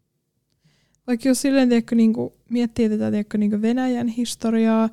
Vaikka 1.07 1.29
jos 1.29 1.42
silleen 1.42 1.69
tiedätkö, 1.69 1.95
niin 1.95 2.12
kuin, 2.12 2.33
miettii 2.51 2.88
tätä 2.88 3.11
tiedätkö, 3.11 3.38
niin 3.38 3.62
Venäjän 3.62 4.09
historiaa, 4.09 4.88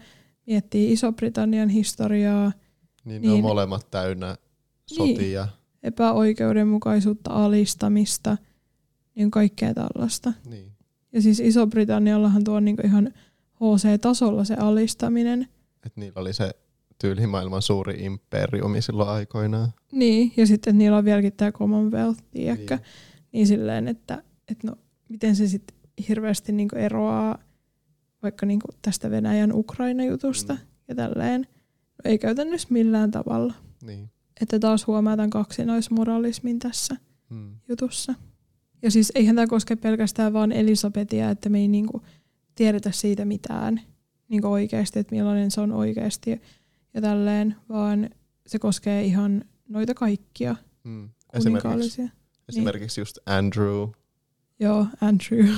miettii 0.47 0.91
Iso-Britannian 0.91 1.69
historiaa, 1.69 2.52
Niin, 3.06 3.21
ne 3.21 3.28
on 3.28 3.34
Niin. 3.34 3.43
molemmat 3.43 3.91
täynnä 3.91 4.28
Niin. 4.97 5.15
sotia. 5.15 5.47
epäoikeudenmukaisuutta, 5.84 7.32
alistamista, 7.32 8.38
niin 9.15 9.32
kaikkea 9.32 9.73
tällaista. 9.73 10.34
Niin. 10.49 10.71
Ja 11.13 11.21
siis 11.21 11.39
Iso-Britanniallahan 11.39 12.43
tuo 12.43 12.56
on 12.56 12.65
niin 12.65 12.86
ihan 12.86 13.13
HC-tasolla 13.56 14.43
se 14.43 14.54
alistaminen. 14.54 15.47
Et 15.86 15.95
niillä 15.97 16.21
oli 16.21 16.34
se 16.34 16.52
tyyli 17.02 17.28
maailman 17.28 17.62
suuri 17.62 18.06
imperiumi 18.06 18.82
silloin 18.82 19.10
aikoinaan. 19.10 19.73
Niin, 19.91 20.34
ja 20.38 20.47
sitten 20.47 20.78
niillä 20.78 20.97
on 20.97 21.06
vieläkin 21.06 21.34
tämä 21.34 21.52
Commonwealth, 21.52 22.23
tiedätkö? 22.32 22.76
Niin. 22.76 22.86
Niin 23.32 23.47
silleen, 23.47 23.88
että, 23.88 24.23
että 24.52 24.67
no, 24.67 24.76
miten 25.10 25.36
se 25.36 25.47
sitten 25.47 25.78
hirveästi 26.10 26.52
niinku 26.52 26.76
eroaa 26.76 27.38
vaikka 28.23 28.45
niinku 28.45 28.67
tästä 28.82 29.12
Venäjän 29.12 29.54
Ukraina-jutusta 29.54 30.54
Mm. 30.54 30.60
ja 30.88 30.95
tälleen. 30.95 31.41
No, 31.41 32.10
ei 32.12 32.17
käytännössä 32.17 32.67
millään 32.71 33.12
tavalla. 33.12 33.54
Niin. 33.86 34.10
Että 34.41 34.60
taas 34.60 34.88
huomaa 34.88 35.15
tämän 35.15 35.30
kaksinaismoralismin 35.30 36.60
tässä 36.60 36.95
Mm. 37.30 37.56
jutussa. 37.69 38.13
Ja 38.83 38.91
siis 38.91 39.11
eihän 39.15 39.35
tämä 39.35 39.47
koske 39.47 39.75
pelkästään 39.75 40.33
vaan 40.33 40.51
Elisabetia, 40.51 41.29
että 41.29 41.49
me 41.49 41.59
ei 41.59 41.67
niinku 41.67 42.01
tiedetä 42.55 42.91
siitä 42.91 43.25
mitään 43.25 43.81
niinku 44.27 44.47
oikeasti, 44.47 44.99
että 44.99 45.15
millainen 45.15 45.51
se 45.51 45.61
on 45.61 45.71
oikeasti 45.71 46.41
ja 46.93 47.01
tälleen, 47.01 47.55
vaan 47.69 48.09
se 48.47 48.59
koskee 48.59 49.03
ihan 49.03 49.45
noita 49.69 49.93
kaikkia 49.93 50.55
Mm. 50.83 51.09
Esimerkiksi, 51.33 52.01
esimerkiksi 52.49 53.01
just 53.01 53.17
Andrew. 53.25 53.89
Joo, 54.59 54.87
Andrew. 55.01 55.47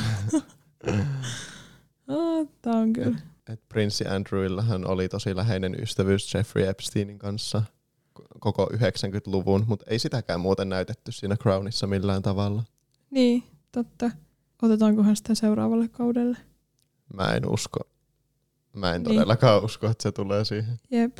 oh, 2.07 2.47
tämä 2.61 2.77
on 2.77 2.93
kyllä. 2.93 3.17
Et 3.49 3.61
prinssi 3.69 4.07
Andrewillahan 4.07 4.87
oli 4.87 5.09
tosi 5.09 5.35
läheinen 5.35 5.75
ystävyys 5.81 6.33
Jeffrey 6.33 6.67
Epsteinin 6.67 7.19
kanssa 7.19 7.63
koko 8.39 8.69
90-luvun, 8.73 9.63
mutta 9.67 9.85
ei 9.89 9.99
sitäkään 9.99 10.39
muuten 10.39 10.69
näytetty 10.69 11.11
siinä 11.11 11.35
Crownissa 11.35 11.87
millään 11.87 12.21
tavalla. 12.21 12.63
Niin, 13.11 13.43
totta. 13.71 14.11
Otetaankohan 14.61 15.15
sitä 15.15 15.35
seuraavalle 15.35 15.87
kaudelle? 15.87 16.37
Mä 17.13 17.23
en 17.27 17.49
usko. 17.49 17.79
Mä 18.73 18.93
en 18.95 19.03
Niin. 19.03 19.15
todellakaan 19.15 19.63
usko, 19.63 19.87
että 19.89 20.03
se 20.03 20.11
tulee 20.11 20.45
siihen. 20.45 20.79
Jep. 20.91 21.17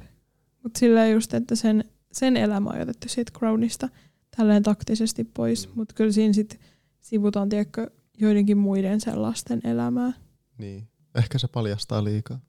Mutta 0.63 0.79
silleen 0.79 1.11
just, 1.11 1.33
että 1.33 1.55
sen, 1.55 1.83
sen 2.11 2.37
elämä 2.37 2.69
on 2.69 2.79
jätetty 2.79 3.09
siitä 3.09 3.31
Crownista 3.37 3.89
tälleen 4.37 4.63
taktisesti 4.63 5.23
pois. 5.23 5.67
Mm. 5.67 5.73
Mutta 5.75 5.95
kyllä 5.95 6.11
siinä 6.11 6.33
sitten 6.33 6.59
sivutaan, 7.01 7.49
tiedätkö, 7.49 7.91
joidenkin 8.17 8.57
muiden 8.57 9.01
sellaisten 9.01 9.61
elämää. 9.63 10.13
Niin. 10.57 10.87
Ehkä 11.15 11.37
se 11.37 11.47
paljastaa 11.47 12.03
liikaa. 12.03 12.39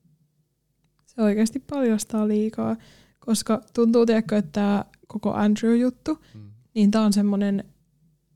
Se 1.07 1.23
oikeasti 1.23 1.59
paljastaa 1.59 2.29
liikaa, 2.29 2.77
koska 3.19 3.63
tuntuu, 3.75 4.07
tiedätkö, 4.07 4.37
että 4.37 4.53
tämä 4.53 4.85
koko 5.07 5.33
Andrew-juttu, 5.35 6.19
Mm. 6.35 6.51
niin 6.75 6.91
tämä 6.91 7.05
on 7.05 7.13
semmoinen, 7.13 7.65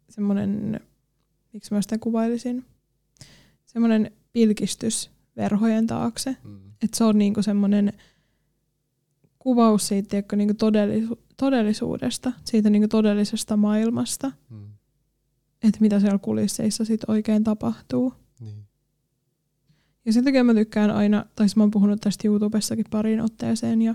semmoinen, 0.09 0.81
miksi 1.53 1.75
mä 1.75 1.83
sitä 1.83 1.99
kuvailisin, 1.99 2.65
semmoinen 3.67 4.11
pilkistys 4.33 5.11
verhojen 5.37 5.87
taakse. 5.87 6.37
Mm. 6.45 6.59
Että 6.83 6.97
se 6.97 7.05
on 7.05 7.19
niinku 7.19 7.43
semmoinen 7.43 7.93
kuvaus 9.39 9.89
siitä 9.89 10.09
tiedätkö, 10.09 10.37
niinku 10.37 10.55
todellisu- 10.55 11.19
todellisuudesta, 11.37 12.33
siitä 12.45 12.71
niinku 12.71 12.89
todellisesta 12.89 13.57
maailmasta, 13.57 14.33
Mm. 14.51 14.65
että 15.63 15.81
mitä 15.81 16.01
siellä 16.01 16.19
kulisseissa 16.19 16.85
sit 16.85 17.01
oikein 17.09 17.45
tapahtuu. 17.45 18.15
Niin. 18.41 18.65
Ja 20.05 20.13
sen 20.13 20.25
takia 20.25 20.45
mä 20.45 20.55
tykkään 20.55 20.91
aina, 20.91 21.25
tai 21.37 21.47
mä 21.57 21.63
oon 21.63 21.71
puhunut 21.71 22.01
tästä 22.01 22.29
YouTubessakin 22.29 22.85
pariin 22.91 23.21
otteeseen 23.21 23.83
ja 23.83 23.95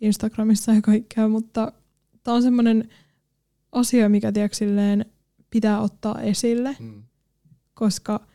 Instagramissa 0.00 0.74
ja 0.74 0.82
kaikkea, 0.82 1.28
mutta 1.28 1.72
tää 2.22 2.34
on 2.34 2.42
semmoinen 2.42 2.88
asia, 3.72 4.08
mikä 4.08 4.32
tiedätkö, 4.32 4.56
silleen 4.56 5.06
pitää 5.52 5.80
ottaa 5.80 6.20
esille, 6.20 6.76
Mm. 6.80 7.02
koska 7.74 8.26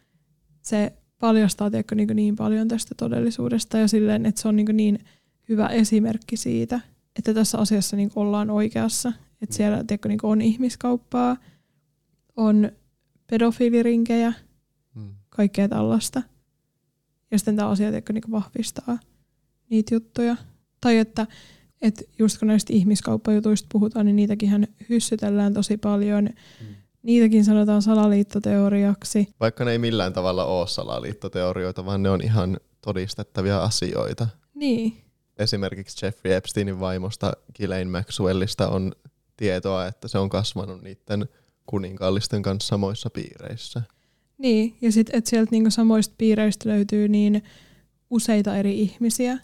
se 0.61 0.93
paljastaa 1.19 1.69
tiedätkö, 1.71 1.95
niin, 1.95 2.09
niin 2.15 2.35
paljon 2.35 2.67
tästä 2.67 2.95
todellisuudesta 2.95 3.77
ja 3.77 3.87
silleen, 3.87 4.25
että 4.25 4.41
se 4.41 4.47
on 4.47 4.55
niin, 4.55 4.77
niin 4.77 4.99
hyvä 5.49 5.67
esimerkki 5.67 6.37
siitä, 6.37 6.79
että 7.15 7.33
tässä 7.33 7.57
asiassa 7.57 7.95
niin 7.95 8.11
ollaan 8.15 8.49
oikeassa. 8.49 9.09
Että 9.41 9.53
Mm. 9.53 9.57
siellä 9.57 9.77
tiedätkö, 9.83 10.09
niin 10.09 10.19
on 10.23 10.41
ihmiskauppaa, 10.41 11.37
on 12.35 12.71
pedofiilirinkejä, 13.29 14.33
Mm. 14.95 15.09
kaikkea 15.29 15.69
tällaista. 15.69 16.21
Ja 17.31 17.37
sitten 17.39 17.55
tämä 17.55 17.69
asia 17.69 17.89
tiedätkö, 17.89 18.13
niin 18.13 18.31
vahvistaa 18.31 18.99
niitä 19.69 19.95
juttuja. 19.95 20.35
Tai 20.81 20.97
että, 20.97 21.27
että 21.81 22.01
just 22.19 22.37
kun 22.39 22.47
näistä 22.47 22.73
ihmiskauppajutuista 22.73 23.67
puhutaan, 23.71 24.05
niin 24.05 24.15
niitäkin 24.15 24.67
hyssytellään 24.89 25.53
tosi 25.53 25.77
paljon. 25.77 26.23
Mm. 26.23 26.75
Niitäkin 27.07 27.45
sanotaan 27.45 27.81
salaliittoteoriaksi. 27.81 29.27
Vaikka 29.39 29.65
ne 29.65 29.71
ei 29.71 29.77
millään 29.79 30.13
tavalla 30.13 30.45
ole 30.45 30.67
salaliittoteorioita, 30.67 31.85
vaan 31.85 32.03
ne 32.03 32.09
on 32.09 32.21
ihan 32.21 32.57
todistettavia 32.81 33.63
asioita. 33.63 34.27
Niin, 34.53 34.97
Esimerkiksi 35.39 36.05
Jeffrey 36.05 36.33
Epsteinin 36.33 36.79
vaimosta 36.79 37.33
Ghislaine 37.55 37.91
Maxwellista 37.91 38.69
on 38.69 38.91
tietoa, 39.37 39.87
että 39.87 40.07
se 40.07 40.17
on 40.17 40.29
kasvanut 40.29 40.81
niiden 40.81 41.29
kuninkaallisten 41.65 42.41
kanssa 42.41 42.67
samoissa 42.67 43.09
piireissä. 43.09 43.81
Niin, 44.37 44.77
ja 44.81 44.91
sitten 44.91 45.17
että 45.17 45.29
sieltä 45.29 45.51
niinku 45.51 45.71
samoista 45.71 46.15
piireistä 46.17 46.69
löytyy 46.69 47.07
niin 47.07 47.43
useita 48.09 48.57
eri 48.57 48.79
ihmisiä, 48.81 49.37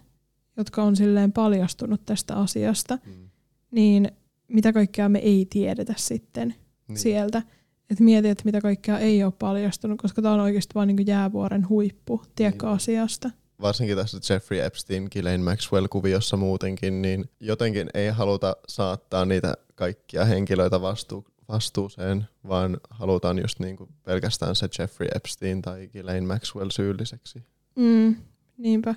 jotka 0.57 0.83
on 0.83 0.95
silleen 0.95 1.31
paljastunut 1.31 2.05
tästä 2.05 2.35
asiasta, 2.35 2.97
Mm. 3.05 3.29
niin 3.71 4.11
mitä 4.47 4.73
kaikkea 4.73 5.09
me 5.09 5.19
ei 5.19 5.47
tiedetä 5.49 5.93
sitten 5.97 6.55
Niin. 6.87 6.97
sieltä. 6.97 7.41
Että 7.89 8.03
mieti, 8.03 8.29
että 8.29 8.41
mitä 8.45 8.61
kaikkea 8.61 8.99
ei 8.99 9.23
ole 9.23 9.33
paljastunut, 9.39 10.01
koska 10.01 10.21
tämä 10.21 10.33
on 10.33 10.39
oikeasti 10.39 10.75
vain 10.75 10.87
niinku 10.87 11.03
jäävuoren 11.07 11.69
huippu, 11.69 12.21
tiedätkö, 12.35 12.65
Niin. 12.65 12.75
asiasta. 12.75 13.29
Varsinkin 13.61 13.97
tässä 13.97 14.33
Jeffrey 14.33 14.59
Epstein, 14.61 15.07
Ghislaine 15.11 15.43
Maxwell-kuviossa 15.43 16.37
muutenkin, 16.37 17.01
niin 17.01 17.25
jotenkin 17.39 17.89
ei 17.93 18.09
haluta 18.09 18.55
saattaa 18.67 19.25
niitä 19.25 19.53
kaikkia 19.75 20.25
henkilöitä 20.25 20.77
vastu- 20.81 21.25
vastuuseen, 21.49 22.25
vaan 22.47 22.77
halutaan 22.89 23.39
just 23.39 23.59
niinku 23.59 23.89
pelkästään 24.03 24.55
se 24.55 24.69
Jeffrey 24.79 25.07
Epstein 25.15 25.61
tai 25.61 25.87
Ghislaine 25.87 26.27
Maxwell 26.27 26.69
syylliseksi. 26.69 27.43
Mm, 27.75 28.15
niinpä. 28.57 28.95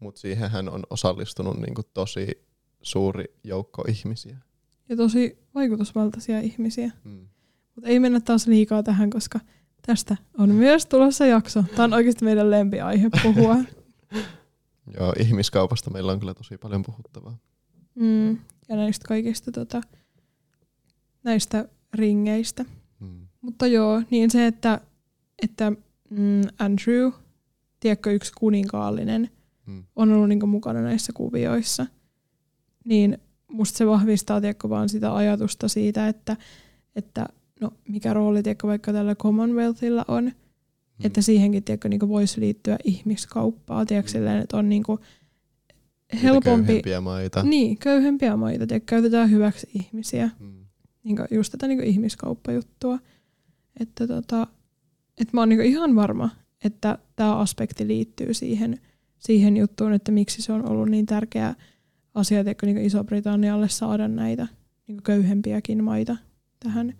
Mutta 0.00 0.20
siihen 0.20 0.50
hän 0.50 0.68
on 0.68 0.82
osallistunut 0.90 1.56
niinku 1.60 1.82
tosi 1.94 2.44
suuri 2.82 3.24
joukko 3.44 3.84
ihmisiä. 3.88 4.36
Ja 4.92 4.96
tosi 4.96 5.38
vaikutusvaltaisia 5.54 6.40
ihmisiä. 6.40 6.90
Mm. 7.04 7.28
Mutta 7.74 7.88
ei 7.90 8.00
mennä 8.00 8.20
taas 8.20 8.46
liikaa 8.46 8.82
tähän, 8.82 9.10
koska 9.10 9.40
tästä 9.86 10.16
on 10.38 10.48
myös 10.50 10.86
tulossa 10.86 11.26
jakso. 11.26 11.64
Tämä 11.76 11.84
on 11.84 11.92
oikeasti 11.92 12.24
meidän 12.24 12.50
lempiaihe 12.50 13.08
puhua. 13.22 13.56
Joo, 14.98 15.12
ihmiskaupasta 15.18 15.90
meillä 15.90 16.12
on 16.12 16.18
kyllä 16.20 16.34
tosi 16.34 16.58
paljon 16.58 16.82
puhuttavaa. 16.82 17.38
Mm, 17.94 18.30
ja 18.68 18.76
näistä 18.76 19.08
kaikista 19.08 19.52
tota, 19.52 19.80
näistä 21.24 21.68
ringeistä. 21.94 22.64
Mm. 23.00 23.26
Mutta 23.40 23.66
joo, 23.66 24.02
niin 24.10 24.30
se, 24.30 24.46
että, 24.46 24.80
että 25.42 25.72
mm, 26.10 26.42
Andrew, 26.58 27.12
tiedätkö, 27.80 28.12
yksi 28.12 28.32
kuninkaallinen, 28.38 29.30
Mm. 29.66 29.84
on 29.96 30.12
ollut 30.12 30.28
niinku 30.28 30.46
mukana 30.46 30.80
näissä 30.80 31.12
kuvioissa, 31.12 31.86
niin 32.84 33.18
musta 33.52 33.78
se 33.78 33.86
vahvistaa 33.86 34.40
tiedätkö, 34.40 34.68
vaan 34.68 34.88
sitä 34.88 35.14
ajatusta 35.16 35.68
siitä, 35.68 36.08
että, 36.08 36.36
että 36.96 37.26
no, 37.60 37.70
mikä 37.88 38.14
rooli 38.14 38.42
tiedätkö, 38.42 38.66
vaikka 38.66 38.92
tällä 38.92 39.14
Commonwealthilla 39.14 40.04
on, 40.08 40.24
Mm. 40.24 41.06
että 41.06 41.22
siihenkin 41.22 41.62
tiedätkö, 41.64 41.88
niinku 41.88 42.08
voisi 42.08 42.40
liittyä 42.40 42.76
ihmiskauppaa, 42.84 43.86
tiedätkö, 43.86 44.10
Mm. 44.10 44.12
silleen, 44.12 44.42
että 44.42 44.56
on 44.56 44.68
niinku 44.68 44.98
Niitä 46.12 46.26
helpompi, 46.26 46.66
köyhempiä 46.66 47.00
maita. 47.00 47.42
niin, 47.42 47.78
köyhempiä 47.78 48.36
maita, 48.36 48.66
tiedätkö, 48.66 48.86
käytetään 48.90 49.30
hyväksi 49.30 49.68
ihmisiä 49.74 50.30
Mm. 50.40 50.52
niin 51.04 51.16
just 51.30 51.50
tätä 51.52 51.66
niin 51.68 51.84
ihmiskauppajuttua. 51.84 52.98
Että 53.80 54.06
tota, 54.06 54.46
et 55.20 55.32
mä 55.32 55.40
oon 55.40 55.48
niin 55.48 55.60
ihan 55.62 55.94
varma, 55.96 56.30
että 56.64 56.98
tämä 57.16 57.36
aspekti 57.36 57.86
liittyy 57.86 58.34
siihen, 58.34 58.80
siihen 59.18 59.56
juttuun, 59.56 59.92
että 59.92 60.12
miksi 60.12 60.42
se 60.42 60.52
on 60.52 60.68
ollut 60.70 60.88
niin 60.88 61.06
tärkeä 61.06 61.54
asia 62.14 62.40
että 62.40 62.66
niin 62.66 62.78
Iso-Britannialle 62.78 63.68
saada 63.68 64.08
näitä 64.08 64.46
niin 64.86 65.02
köyhempiäkin 65.02 65.84
maita 65.84 66.16
tähän 66.60 66.94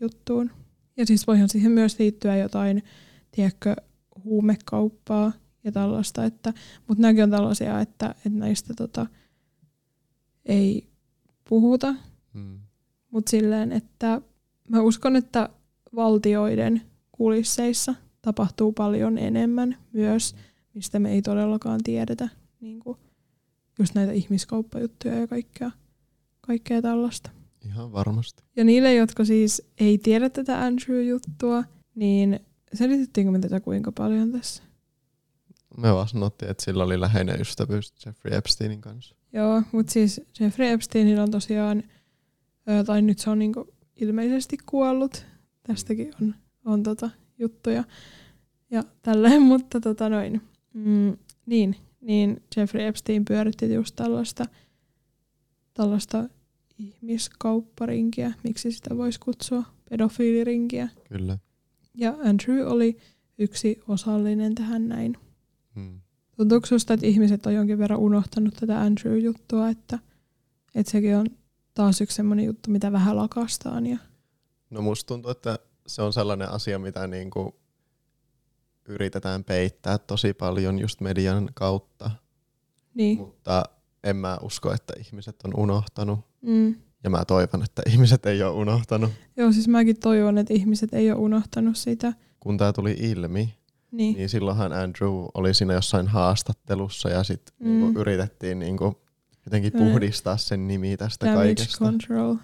juttuun. 0.00 0.50
Ja 0.96 1.06
siis 1.06 1.26
voihan 1.26 1.48
siihen 1.48 1.72
myös 1.72 1.98
liittyä 1.98 2.36
jotain, 2.36 2.82
tiedätkö, 3.30 3.76
huumekauppaa 4.24 5.32
ja 5.64 5.72
tällaista, 5.72 6.24
että, 6.24 6.52
mutta 6.88 7.02
nämäkin 7.02 7.24
on 7.24 7.30
tällaisia, 7.30 7.80
että, 7.80 8.14
että 8.26 8.38
näistä 8.38 8.74
tota, 8.74 9.06
ei 10.46 10.88
puhuta 11.48 11.94
Mm. 12.34 12.58
mutta 13.10 13.30
silleen, 13.30 13.72
että 13.72 14.20
mä 14.68 14.80
uskon, 14.80 15.16
että 15.16 15.48
valtioiden 15.94 16.82
kulisseissa 17.12 17.94
tapahtuu 18.22 18.72
paljon 18.72 19.18
enemmän 19.18 19.76
myös, 19.92 20.36
mistä 20.74 20.98
me 20.98 21.12
ei 21.12 21.22
todellakaan 21.22 21.80
tiedetä. 21.84 22.28
Niin 22.60 22.80
kuin 22.80 22.98
just 23.78 23.94
näitä 23.94 24.12
ihmiskauppajuttuja 24.12 25.14
ja 25.14 25.26
kaikkea, 25.26 25.70
kaikkea 26.40 26.82
tällaista. 26.82 27.30
Ihan 27.66 27.92
varmasti. 27.92 28.42
Ja 28.56 28.64
niille, 28.64 28.94
jotka 28.94 29.24
siis 29.24 29.62
ei 29.78 29.98
tiedä 29.98 30.30
tätä 30.30 30.60
Andrew-juttua, 30.60 31.64
niin 31.94 32.40
selitettiinkö 32.72 33.30
me 33.30 33.38
tätä 33.38 33.60
kuinka 33.60 33.92
paljon 33.92 34.32
tässä? 34.32 34.62
Me 35.76 35.94
vaan 35.94 36.08
sanottiin, 36.08 36.50
että 36.50 36.64
sillä 36.64 36.84
oli 36.84 37.00
läheinen 37.00 37.40
ystävyys 37.40 37.94
Jeffrey 38.06 38.36
Epsteinin 38.36 38.80
kanssa. 38.80 39.14
Joo, 39.32 39.62
mutta 39.72 39.92
siis 39.92 40.20
Jeffrey 40.40 40.68
Epsteinillä 40.68 41.22
on 41.22 41.30
tosiaan, 41.30 41.82
tai 42.86 43.02
nyt 43.02 43.18
se 43.18 43.30
on 43.30 43.38
niinku 43.38 43.74
ilmeisesti 43.96 44.56
kuollut, 44.66 45.26
tästäkin 45.62 46.12
on, 46.22 46.34
on 46.64 46.82
tota 46.82 47.10
juttuja 47.38 47.84
ja 48.70 48.84
tälleen, 49.02 49.42
mutta 49.52 49.80
tota 49.80 50.08
noin. 50.08 50.42
Mm, 50.72 51.16
niin, 51.46 51.76
niin 52.04 52.42
Jeffrey 52.56 52.86
Epstein 52.86 53.24
pyöritti 53.24 53.74
just 53.74 53.96
tällaista, 53.96 54.46
tällaista 55.74 56.24
ihmiskaupparinkiä, 56.78 58.32
miksi 58.44 58.72
sitä 58.72 58.96
voisi 58.96 59.20
kutsua, 59.20 59.62
pedofiilirinkiä. 59.90 60.88
Kyllä. 61.08 61.38
Ja 61.94 62.14
Andrew 62.24 62.66
oli 62.66 62.96
yksi 63.38 63.82
osallinen 63.88 64.54
tähän 64.54 64.88
näin. 64.88 65.16
Mm. 65.74 66.00
Tuntuuko 66.36 66.66
susta, 66.66 66.94
että 66.94 67.06
ihmiset 67.06 67.46
on 67.46 67.54
jonkin 67.54 67.78
verran 67.78 67.98
unohtanut 67.98 68.54
tätä 68.54 68.80
Andrew-juttua, 68.80 69.68
että, 69.68 69.98
että 70.74 70.92
sekin 70.92 71.16
on 71.16 71.26
taas 71.74 72.00
yksi 72.00 72.16
semmoinen 72.16 72.44
juttu, 72.44 72.70
mitä 72.70 72.92
vähän 72.92 73.16
lakastaan? 73.16 73.86
Ja... 73.86 73.98
No 74.70 74.82
musta 74.82 75.08
tuntuu, 75.08 75.30
että 75.30 75.58
se 75.86 76.02
on 76.02 76.12
sellainen 76.12 76.50
asia, 76.50 76.78
mitä 76.78 77.06
niinku 77.06 77.54
yritetään 78.88 79.44
peittää 79.44 79.98
tosi 79.98 80.32
paljon 80.34 80.78
just 80.78 81.00
median 81.00 81.48
kautta. 81.54 82.10
Niin. 82.94 83.18
Mutta 83.18 83.64
en 84.04 84.16
mä 84.16 84.38
usko, 84.42 84.72
että 84.72 84.92
ihmiset 84.98 85.36
on 85.44 85.52
unohtanut. 85.56 86.20
Mm. 86.40 86.74
Ja 87.04 87.10
mä 87.10 87.24
toivon, 87.24 87.62
että 87.64 87.82
ihmiset 87.86 88.26
ei 88.26 88.42
ole 88.42 88.52
unohtanut. 88.52 89.10
Joo, 89.36 89.52
siis 89.52 89.68
mäkin 89.68 90.00
toivon, 90.00 90.38
että 90.38 90.54
ihmiset 90.54 90.94
ei 90.94 91.10
ole 91.10 91.18
unohtanut 91.20 91.76
sitä. 91.76 92.12
Kun 92.40 92.58
tämä 92.58 92.72
tuli 92.72 92.96
ilmi, 93.00 93.54
Niin. 93.90 94.16
niin 94.16 94.28
silloinhan 94.28 94.72
Andrew 94.72 95.12
oli 95.34 95.54
siinä 95.54 95.74
jossain 95.74 96.08
haastattelussa 96.08 97.08
ja 97.08 97.22
sitten 97.24 97.54
Mm. 97.58 97.68
niinku 97.68 98.00
yritettiin 98.00 98.58
niinku 98.58 99.02
jotenkin 99.46 99.70
Sellainen 99.72 99.92
puhdistaa 99.92 100.36
sen 100.36 100.68
nimi 100.68 100.96
tästä 100.96 101.26
Damage 101.26 101.44
kaikesta. 101.44 101.84
control. 101.84 102.34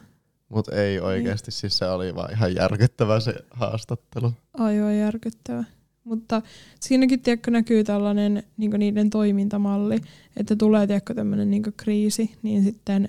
Mutta 0.48 0.76
ei 0.76 1.00
oikeasti, 1.00 1.50
siis 1.50 1.79
se 1.79 1.85
oli 1.88 2.14
vaan 2.14 2.33
ihan 2.33 2.55
järkyttävä 2.55 3.20
se 3.20 3.35
haastattelu. 3.50 4.33
Aivan 4.55 4.96
järkyttävä. 4.96 5.64
Mutta 6.11 6.42
siinäkin 6.81 7.20
tiedätkö, 7.20 7.51
näkyy 7.51 7.85
tällainen 7.85 8.42
niin 8.57 8.70
niiden 8.79 9.11
toimintamalli, 9.11 9.99
että 10.37 10.57
tulee 10.57 10.87
tiedätkö, 10.87 11.14
tämmöinen 11.14 11.51
niin 11.51 11.62
kriisi, 11.77 12.31
niin 12.42 12.64
sitten 12.64 13.09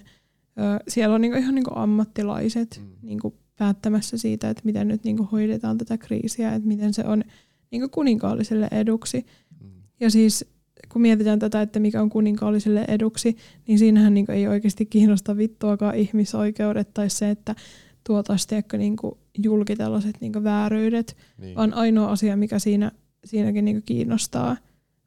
ö, 0.58 0.84
siellä 0.88 1.16
on 1.16 1.22
niin 1.22 1.38
ihan 1.38 1.56
niin 1.56 1.66
ammattilaiset 1.76 2.82
Mm. 2.84 3.08
niin 3.08 3.20
päättämässä 3.58 4.18
siitä, 4.18 4.50
että 4.50 4.62
miten 4.66 4.88
nyt 4.88 5.04
niin 5.04 5.18
hoidetaan 5.18 5.78
tätä 5.78 5.98
kriisiä, 5.98 6.54
että 6.54 6.68
miten 6.68 6.94
se 6.94 7.04
on 7.06 7.24
niin 7.72 7.90
kuninkaalliselle 7.90 8.68
eduksi. 8.72 9.26
Mm. 9.62 9.70
Ja 10.00 10.12
siis 10.12 10.46
kun 10.90 11.02
mietitään 11.02 11.40
tätä, 11.40 11.62
että 11.62 11.80
mikä 11.80 12.02
on 12.02 12.10
kuninkaalliselle 12.10 12.86
eduksi, 12.88 13.38
niin 13.68 13.80
siinähän 13.80 14.14
niin 14.14 14.32
ei 14.32 14.48
oikeasti 14.48 14.86
kiinnosta 14.86 15.38
vittuakaan 15.38 15.96
ihmisoikeudet 15.96 16.94
tai 16.94 17.10
se, 17.10 17.30
että 17.30 17.56
tuotaisiin 18.04 18.64
niin 18.78 18.96
julki 19.38 19.76
tällaiset 19.76 20.16
niin 20.22 20.44
vääryydet, 20.44 21.18
Niin. 21.38 21.56
vaan 21.56 21.74
ainoa 21.74 22.12
asia, 22.12 22.38
mikä 22.38 22.60
siinä, 22.60 22.92
siinäkin 23.26 23.66
niin 23.66 23.84
kiinnostaa, 23.84 24.58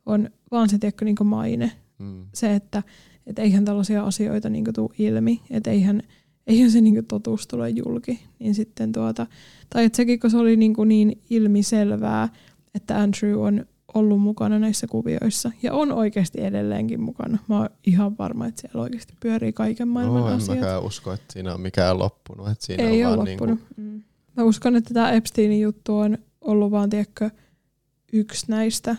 on 0.06 0.30
vaan 0.50 0.68
se 0.68 0.78
tiedätkö, 0.78 1.04
niin 1.04 1.16
maine. 1.24 1.72
Mm. 1.98 2.26
Se, 2.34 2.54
että 2.54 2.82
et 3.26 3.38
eihän 3.38 3.64
tällaisia 3.64 4.04
asioita 4.04 4.48
niin 4.48 4.64
tule 4.74 4.90
ilmi, 4.98 5.40
että 5.50 5.70
eihän, 5.70 6.02
eihän 6.46 6.70
se 6.70 6.80
niin 6.80 7.06
totuus 7.06 7.46
tule 7.46 7.70
julki. 7.70 8.20
Niin 8.38 8.54
sitten 8.54 8.92
tuota, 8.92 9.26
tai 9.70 9.84
että 9.84 9.96
sekin, 9.96 10.20
kun 10.20 10.30
se 10.30 10.36
oli 10.36 10.56
niin, 10.56 10.74
niin 10.86 11.20
ilmiselvää, 11.30 12.28
että 12.74 13.00
Andrew 13.00 13.38
on 13.40 13.66
ollut 13.94 14.20
mukana 14.20 14.58
näissä 14.58 14.86
kuvioissa 14.86 15.50
ja 15.62 15.72
on 15.74 15.92
oikeasti 15.92 16.40
edelleenkin 16.44 17.00
mukana. 17.00 17.38
Mä 17.48 17.58
oon 17.58 17.68
ihan 17.86 18.18
varma, 18.18 18.46
että 18.46 18.60
siellä 18.60 18.82
oikeasti 18.82 19.14
pyörii 19.20 19.52
kaiken 19.52 19.88
maailman 19.88 20.20
no, 20.20 20.28
en 20.28 20.34
asiat. 20.34 20.58
mäkään 20.58 20.82
usko, 20.82 21.12
että 21.12 21.32
siinä 21.32 21.54
on 21.54 21.60
mikään 21.60 21.98
loppunut. 21.98 22.48
Että 22.48 22.66
siinä 22.66 22.82
Ei 22.84 23.04
on 23.04 23.10
ole 23.12 23.16
vaan 23.16 23.28
loppunut. 23.30 23.58
Niinku, 23.58 23.74
Mm. 23.76 24.02
Mä 24.36 24.44
uskon, 24.44 24.76
että 24.76 24.94
tämä 24.94 25.12
Epsteinin 25.12 25.60
juttu 25.60 25.96
on 25.98 26.18
ollut 26.40 26.70
vaan, 26.70 26.90
tiedätkö, 26.90 27.30
yksi 28.12 28.46
näistä 28.48 28.96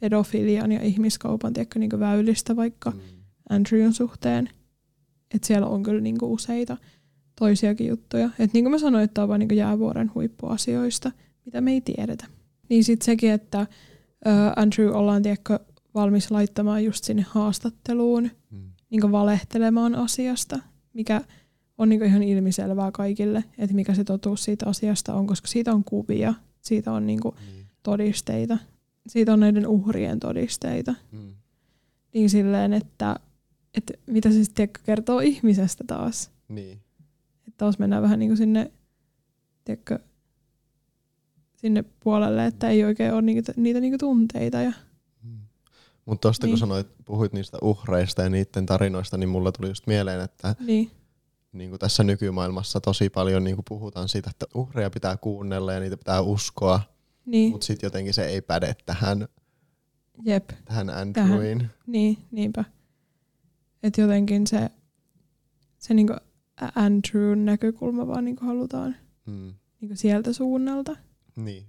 pedofilian 0.00 0.72
ja 0.72 0.82
ihmiskaupan 0.82 1.52
tiedätkö, 1.52 1.78
niin 1.78 2.00
väylistä 2.00 2.56
vaikka 2.56 2.90
mm. 2.90 3.00
Andrewn 3.50 3.92
suhteen. 3.92 4.48
Että 5.34 5.46
siellä 5.46 5.66
on 5.66 5.82
kyllä 5.82 6.00
niin 6.00 6.16
useita 6.22 6.76
toisiakin 7.38 7.86
juttuja. 7.86 8.30
Et 8.38 8.52
niin 8.52 8.64
kuin 8.64 8.70
mä 8.70 8.78
sanoin, 8.78 9.04
että 9.04 9.14
tämä 9.14 9.22
on 9.22 9.28
vain 9.28 9.38
niin 9.38 9.56
jäävuoren 9.56 10.10
huippuasioista, 10.14 11.12
mitä 11.44 11.60
me 11.60 11.72
ei 11.72 11.80
tiedetä. 11.80 12.26
Niin 12.68 12.84
sitten 12.84 13.04
sekin, 13.04 13.30
että 13.30 13.60
ö, 13.60 13.66
Andrew 14.56 14.94
ollaan 14.94 15.22
tiedätkö, 15.22 15.58
valmis 15.94 16.30
laittamaan 16.30 16.84
just 16.84 17.04
sinne 17.04 17.26
haastatteluun 17.28 18.30
Mm. 18.50 18.58
niin 18.90 19.12
valehtelemaan 19.12 19.94
asiasta, 19.94 20.58
mikä 20.92 21.22
on 21.78 21.88
niin 21.88 22.02
ihan 22.02 22.22
ilmiselvää 22.22 22.90
kaikille, 22.92 23.44
että 23.58 23.74
mikä 23.76 23.94
se 23.94 24.04
totuus 24.04 24.44
siitä 24.44 24.66
asiasta 24.68 25.14
on, 25.14 25.26
koska 25.26 25.48
siitä 25.48 25.72
on 25.72 25.84
kuvia, 25.84 26.34
siitä 26.60 26.92
on 26.92 27.06
niin 27.06 27.20
Niin. 27.24 27.66
todisteita, 27.82 28.58
siitä 29.06 29.32
on 29.32 29.40
näiden 29.40 29.66
uhrien 29.66 30.20
todisteita. 30.20 30.94
Mm. 31.12 31.34
Niin 32.14 32.30
silleen, 32.30 32.72
että, 32.72 33.16
että 33.74 33.92
mitä 34.06 34.30
se 34.30 34.44
sitten 34.44 34.68
kertoo 34.86 35.20
ihmisestä 35.20 35.84
taas. 35.86 36.30
Niin. 36.48 36.72
Että 37.48 37.56
taas 37.56 37.78
mennään 37.78 38.02
vähän 38.02 38.18
niin 38.18 38.28
kuin 38.28 38.36
sinne, 38.36 38.70
tiedätkö, 39.64 39.98
sinne 41.56 41.84
puolelle, 42.00 42.46
että 42.46 42.68
ei 42.68 42.84
oikein 42.84 43.12
ole 43.12 43.22
niitä, 43.22 43.52
niitä 43.56 43.80
niinku 43.80 43.98
tunteita. 43.98 44.60
Ja, 44.62 44.72
Mutta 46.06 46.22
tuosta 46.22 46.46
Niin. 46.46 46.52
kun 46.52 46.58
sanoit, 46.58 46.86
puhuit 47.04 47.32
niistä 47.32 47.58
uhreista 47.62 48.22
ja 48.22 48.28
niiden 48.30 48.66
tarinoista, 48.66 49.16
niin 49.16 49.28
mulla 49.28 49.52
tuli 49.52 49.68
just 49.68 49.86
mieleen, 49.86 50.20
että 50.20 50.54
niin, 50.60 50.90
niin 51.58 51.70
kuin 51.70 51.80
tässä 51.80 52.04
nykymaailmassa 52.04 52.80
tosi 52.80 53.10
paljon 53.10 53.44
niin 53.44 53.56
kuin 53.56 53.64
puhutaan 53.68 54.08
siitä, 54.08 54.30
että 54.30 54.46
uhreja 54.54 54.90
pitää 54.90 55.16
kuunnella 55.16 55.72
ja 55.72 55.80
niitä 55.80 55.96
pitää 55.96 56.20
uskoa, 56.20 56.80
niin, 57.26 57.50
mutta 57.50 57.66
sitten 57.66 57.86
jotenkin 57.86 58.14
se 58.14 58.26
ei 58.26 58.40
päde 58.40 58.76
tähän, 58.86 59.28
jep. 60.24 60.50
tähän 60.64 60.90
Andrewiin. 60.90 61.70
Niin, 61.86 62.18
niinpä. 62.30 62.64
Että 63.82 64.00
jotenkin 64.00 64.46
se, 64.46 64.70
se 65.78 65.94
niinku 65.94 66.14
Andrewn 66.74 67.44
näkökulma 67.44 68.06
vaan 68.06 68.24
niinku 68.24 68.44
halutaan 68.46 68.96
Mm. 69.26 69.54
niinku 69.80 69.96
sieltä 69.96 70.32
suunnalta 70.32 70.96
Niin. 71.36 71.66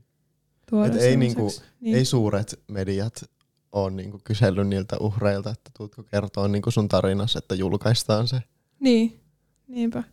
tuoda 0.69 0.88
Et 0.88 1.02
ei 1.02 1.12
semmoiseksi. 1.12 1.62
niin, 1.80 1.95
Ei 1.97 2.06
suuret 2.06 2.60
mediat 2.67 3.23
ole 3.71 3.91
niinku 3.91 4.19
kysellyt 4.23 4.67
niiltä 4.67 4.97
uhreilta, 5.00 5.50
että 5.50 5.71
tuutko 5.78 6.04
kertoa 6.04 6.47
niinku 6.47 6.71
sun 6.71 6.88
tarinas, 6.88 7.36
että 7.36 7.56
julkaistaan 7.56 8.28
se. 8.28 8.41
niin, 8.80 9.19
niinpä. 9.67 10.03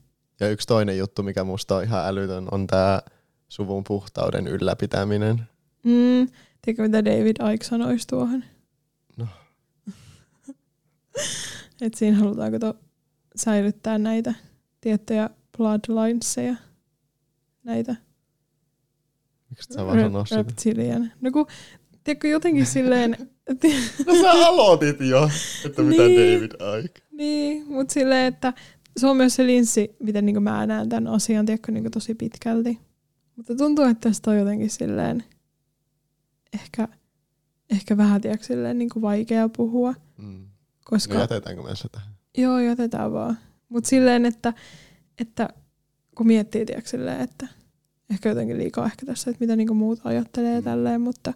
Ja 0.41 0.51
yksi 0.51 0.67
toinen 0.67 0.99
juttu, 0.99 1.23
mikä 1.23 1.45
musta 1.45 1.77
on 1.77 1.85
ihan 1.85 2.07
älytön, 2.07 2.49
on 2.51 2.67
tämä 2.67 3.03
suvun 3.49 3.85
puhtauden 3.85 4.47
ylläpitäminen. 4.49 5.43
Mm, 5.83 6.29
tiedätkö 6.63 6.83
mitä 6.83 7.05
David 7.05 7.37
Icke 7.55 7.65
sanoisi 7.67 8.07
tuohon? 8.07 8.45
No. 9.17 9.27
Et 11.81 11.95
siinä 11.95 12.17
halutaanko 12.17 12.59
to 12.59 12.75
säilyttää 13.37 13.99
näitä 13.99 14.35
tiettyjä 14.81 15.31
bloodlineseja, 15.57 16.55
näitä 17.65 17.97
Miksi 19.51 19.75
sä 19.75 19.87
vaan 19.87 20.01
sanoo 20.01 20.25
sitä? 20.25 20.37
reptilian. 20.37 21.13
No 21.21 21.31
kun, 21.31 21.47
tiedätkö 22.05 22.29
jotenkin 22.29 22.67
silleen, 22.67 23.17
No 24.07 24.15
sä 24.23 24.31
aloitit 24.33 25.01
jo, 25.01 25.31
että 25.65 25.83
mitä 25.83 26.03
Niin. 26.03 26.41
David 26.41 26.51
Icke. 26.85 27.01
Niin, 27.11 27.67
mutta 27.69 27.95
silleen, 27.95 28.35
että 28.35 28.53
se 28.97 29.07
on 29.07 29.17
myös 29.17 29.35
se 29.37 29.47
linssi, 29.47 29.97
miten 30.03 30.27
niin 30.27 30.43
mä 30.43 30.67
näen 30.67 30.89
tämän 30.89 31.07
asian 31.07 31.47
tiedätkö, 31.47 31.73
niin 31.73 31.91
tosi 31.91 32.15
pitkälti. 32.15 32.79
Mutta 33.37 33.55
tuntuu, 33.55 33.85
että 33.85 34.09
tästä 34.09 34.31
on 34.31 34.39
jotenkin 34.39 34.71
silleen 34.71 35.25
ehkä, 36.55 36.89
ehkä 37.71 37.97
vähän 37.97 38.21
tiedätkö, 38.21 38.47
silleen, 38.47 38.79
niin 38.79 38.91
vaikea 39.01 39.49
puhua. 39.49 39.95
Mm. 40.19 40.47
Koska, 40.85 41.15
No 41.15 41.21
jätetäänkö 41.21 41.63
me 41.63 41.69
tähän? 41.93 42.15
joo, 42.39 42.59
jätetään 42.59 43.13
vaan. 43.13 43.39
Mutta 43.69 43.89
silleen, 43.89 44.27
että, 44.27 44.53
että 45.19 45.49
kun 46.15 46.27
miettii, 46.27 46.67
tiedätkö, 46.67 46.91
silleen, 46.91 47.21
että 47.21 47.49
ehkä 48.11 48.29
jotenkin 48.29 48.59
liikaa 48.59 48.87
ehkä 48.87 49.07
tässä, 49.07 49.31
että 49.31 49.41
mitä 49.41 49.57
niin 49.57 49.77
muut 49.77 50.01
ajattelee 50.05 50.61
Mm. 50.61 50.65
tälleen, 50.65 51.01
mutta 51.01 51.35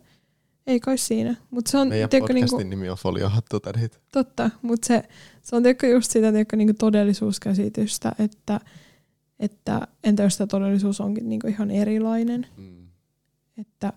ei 0.69 0.81
kai 0.81 0.99
siinä. 0.99 1.37
Mutta 1.51 1.71
se 1.71 1.79
on, 1.79 1.89
Meidän 1.89 2.11
tiedätkö, 2.11 2.35
podcastin 2.35 2.59
niinku, 2.59 2.71
nimi 2.71 2.91
on 2.91 2.97
Foliohattu 2.97 3.61
tädit. 3.61 4.01
Totta, 4.13 4.51
mutta 4.63 4.87
se, 4.87 5.03
se 5.43 5.57
on 5.57 5.63
tiedätkö, 5.63 5.87
just 5.87 6.11
sitä 6.11 6.31
tiedätkö, 6.33 6.57
niin 6.57 6.77
todellisuuskäsitystä, 6.77 8.13
että, 8.19 8.61
että 9.41 9.89
entä 10.05 10.23
jos 10.23 10.37
tämä 10.37 10.47
todellisuus 10.47 11.01
onkin 11.01 11.29
niin 11.29 11.49
ihan 11.49 11.71
erilainen, 11.71 12.47
Mm. 12.57 12.89
että, 13.59 13.93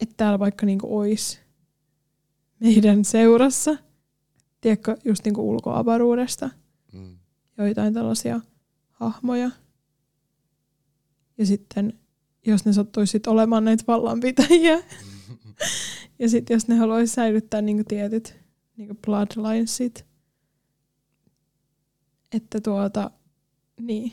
että 0.00 0.14
täällä 0.16 0.38
vaikka 0.38 0.66
niin 0.66 0.78
olisi 0.82 1.38
meidän 2.60 3.04
seurassa, 3.04 3.76
tiedätkö, 4.60 4.96
just 5.04 5.24
niin 5.24 5.36
ulkoavaruudesta, 5.36 6.50
Mm. 6.92 7.18
joitain 7.58 7.94
tällaisia 7.94 8.40
hahmoja. 8.90 9.50
Ja 11.38 11.46
sitten, 11.46 11.92
jos 12.46 12.64
ne 12.64 12.72
sattuisit 12.72 13.26
olemaan 13.26 13.64
näitä 13.64 13.84
vallanpitäjiä, 13.88 14.82
ja 16.18 16.28
sitten 16.28 16.54
jos 16.54 16.68
ne 16.68 16.76
haluaisi 16.76 17.14
säilyttää 17.14 17.62
niinku 17.62 17.84
tietyt 17.88 18.36
niinku 18.76 18.94
bloodlinesit, 19.06 20.06
että 22.32 22.60
tuota, 22.60 23.10
niin, 23.80 24.12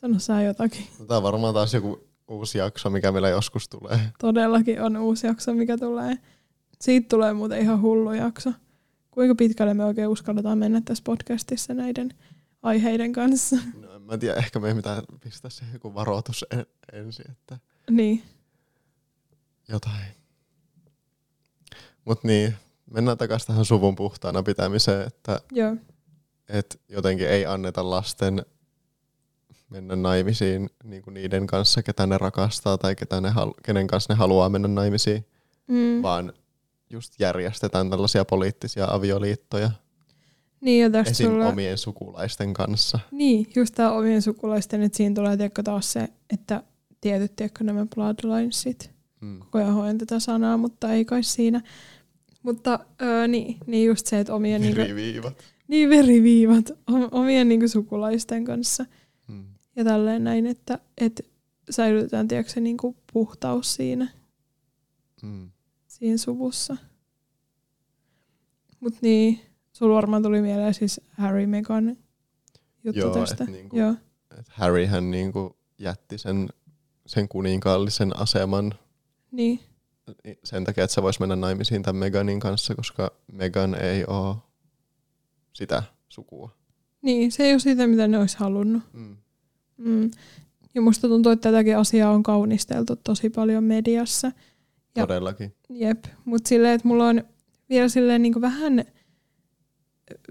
Sano 0.00 0.18
sä 0.18 0.42
jotakin. 0.42 0.86
Tämä 1.06 1.16
on 1.16 1.22
varmaan 1.22 1.54
taas 1.54 1.74
joku 1.74 2.08
uusi 2.28 2.58
jakso, 2.58 2.90
mikä 2.90 3.12
meillä 3.12 3.28
joskus 3.28 3.68
tulee. 3.68 4.00
Todellakin 4.18 4.82
on 4.82 4.96
uusi 4.96 5.26
jakso, 5.26 5.54
mikä 5.54 5.78
tulee. 5.78 6.18
Siitä 6.80 7.08
tulee 7.08 7.32
muuten 7.32 7.60
ihan 7.60 7.82
hullu 7.82 8.12
jakso. 8.12 8.52
Kuinka 9.10 9.34
pitkälle 9.34 9.74
me 9.74 9.84
oikein 9.84 10.08
uskalletaan 10.08 10.58
mennä 10.58 10.80
tässä 10.84 11.04
podcastissa 11.04 11.74
näiden 11.74 12.10
aiheiden 12.62 13.12
kanssa? 13.12 13.56
No, 13.80 13.94
en 13.94 14.02
mä 14.02 14.18
tiedä, 14.18 14.34
ehkä 14.36 14.58
meidän 14.58 14.76
pitää 14.76 15.02
pistää 15.20 15.50
se 15.50 15.64
joku 15.72 15.94
varoitus 15.94 16.44
en, 16.50 16.66
ensin, 16.92 17.30
että 17.30 17.58
Niin, 17.90 18.22
jotain. 19.68 20.06
Mut 22.04 22.24
niin, 22.24 22.54
mennään 22.90 23.18
takaisin 23.18 23.46
tähän 23.46 23.64
suvun 23.64 23.96
puhtaana 23.96 24.42
pitämiseen, 24.42 25.06
että 25.06 25.40
joo. 25.52 25.76
et 26.48 26.80
jotenkin 26.88 27.28
ei 27.28 27.46
anneta 27.46 27.90
lasten 27.90 28.46
mennä 29.70 29.96
naimisiin 29.96 30.70
niin 30.84 31.02
kuin 31.02 31.14
niiden 31.14 31.46
kanssa, 31.46 31.82
ketä 31.82 32.06
ne 32.06 32.18
rakastaa 32.18 32.78
tai 32.78 32.96
ketä 32.96 33.20
ne 33.20 33.30
halu- 33.30 33.54
kenen 33.62 33.86
kanssa 33.86 34.12
ne 34.12 34.16
haluaa 34.18 34.48
mennä 34.48 34.68
naimisiin, 34.68 35.26
Mm. 35.66 36.02
vaan 36.02 36.32
just 36.90 37.14
järjestetään 37.20 37.90
tällaisia 37.90 38.24
poliittisia 38.24 38.86
avioliittoja 38.90 39.70
Niin, 40.60 40.82
ja 40.82 40.90
tästä 40.90 41.10
esim. 41.10 41.30
tulee... 41.30 41.48
omien 41.48 41.78
sukulaisten 41.78 42.54
kanssa. 42.54 42.98
Niin, 43.10 43.46
just 43.56 43.74
tämä 43.74 43.92
omien 43.92 44.22
sukulaisten, 44.22 44.82
että 44.82 44.96
siinä 44.96 45.14
tulee 45.14 45.36
tiedätkö, 45.36 45.62
taas 45.62 45.92
se, 45.92 46.08
että 46.30 46.62
tietyt 47.00 47.36
tiedätkö, 47.36 47.64
nämä 47.64 47.86
bloodlinesit. 47.94 48.90
Mm. 49.20 49.38
Koko 49.38 49.58
ajan 49.58 49.74
hoen 49.74 49.98
tätä 49.98 50.18
sanaa, 50.20 50.56
mutta 50.56 50.92
ei 50.92 51.04
kai 51.04 51.22
siinä. 51.22 51.60
Mutta 52.42 52.80
öö, 53.02 53.28
niin, 53.28 53.56
niin 53.66 53.86
just 53.86 54.06
se, 54.06 54.20
että 54.20 54.34
omien 54.34 54.60
niinku, 54.60 54.82
Riviivat. 54.82 55.44
niin 55.68 55.90
veriviivat 55.90 56.70
om- 56.86 57.08
omien 57.10 57.48
niinku, 57.48 57.68
sukulaisten 57.68 58.44
kanssa. 58.44 58.86
Mm. 59.28 59.44
Ja 59.76 59.84
tälleen 59.84 60.24
näin, 60.24 60.46
että 60.46 60.78
et 60.98 61.26
säilytetään 61.70 62.28
tiedätkö, 62.28 62.52
se 62.52 62.60
niinku, 62.60 62.96
puhtaus 63.12 63.74
siinä, 63.74 64.08
Mm. 65.22 65.50
siinä 65.86 66.16
suvussa. 66.16 66.76
Mutta 68.80 68.98
niin, 69.02 69.40
sulla 69.78 69.94
varmaan 69.94 70.22
tuli 70.22 70.42
mieleen 70.42 70.74
siis 70.74 71.00
Harry 71.10 71.46
Megan 71.46 71.96
juttu 72.84 73.00
Joo, 73.00 73.14
tästä. 73.14 73.44
et 73.44 73.50
niinku- 73.50 73.78
Joo, 73.78 73.94
Et 74.38 74.48
Harryhän 74.48 75.10
niinku 75.10 75.56
jätti 75.78 76.18
sen, 76.18 76.48
sen 77.06 77.28
kuninkaallisen 77.28 78.16
aseman 78.20 78.74
niin. 79.30 79.60
sen 80.44 80.64
takia, 80.64 80.84
että 80.84 80.94
se 80.94 81.02
voisi 81.02 81.20
mennä 81.20 81.36
naimisiin 81.36 81.82
tämän 81.82 81.96
Meganin 81.96 82.40
kanssa, 82.40 82.74
koska 82.74 83.10
Megan 83.32 83.74
ei 83.74 84.04
ole 84.06 84.36
sitä 85.52 85.82
sukua. 86.08 86.50
Niin, 87.02 87.32
se 87.32 87.42
ei 87.44 87.52
ole 87.52 87.58
sitä, 87.58 87.86
mitä 87.86 88.08
ne 88.08 88.18
olisi 88.18 88.38
halunnut. 88.38 88.82
Mm. 88.92 89.16
Mm. 89.76 90.10
Ja 90.74 90.80
musta 90.80 91.08
tuntuu, 91.08 91.32
että 91.32 91.48
tätäkin 91.50 91.76
asiaa 91.78 92.12
on 92.12 92.22
kaunisteltu 92.22 92.96
tosi 92.96 93.30
paljon 93.30 93.64
mediassa. 93.64 94.32
Ja- 94.96 95.06
Todellakin. 95.06 95.54
Jep, 95.70 96.04
mutta 96.24 96.48
silleen, 96.48 96.74
että 96.74 96.88
mulla 96.88 97.08
on 97.08 97.22
vielä 97.70 97.88
silleen 97.88 98.22
niin 98.22 98.40
vähän, 98.40 98.84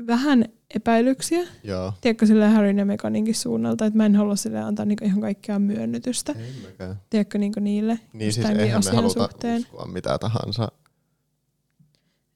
vähän 0.07 0.45
epäilyksiä. 0.75 1.47
Joo. 1.63 1.93
Tiedätkö 2.01 2.25
silleen 2.25 2.51
Harryn 2.51 2.77
ja 2.77 2.85
Meganinkin 2.85 3.35
suunnalta, 3.35 3.85
että 3.85 3.97
mä 3.97 4.05
en 4.05 4.15
halua 4.15 4.35
silleen 4.35 4.65
antaa 4.65 4.85
niinku 4.85 5.05
ihan 5.05 5.21
kaikkea 5.21 5.59
myönnytystä. 5.59 6.35
Ei. 6.39 6.93
Tiedätkö 7.09 7.37
niinku 7.37 7.59
niille 7.59 7.99
Niin 8.13 8.33
siis 8.33 8.45
eihän 8.49 8.81
me 8.85 8.91
haluta 8.95 9.13
suhteen. 9.27 9.61
uskoa 9.61 9.85
mitä 9.87 10.17
tahansa. 10.17 10.67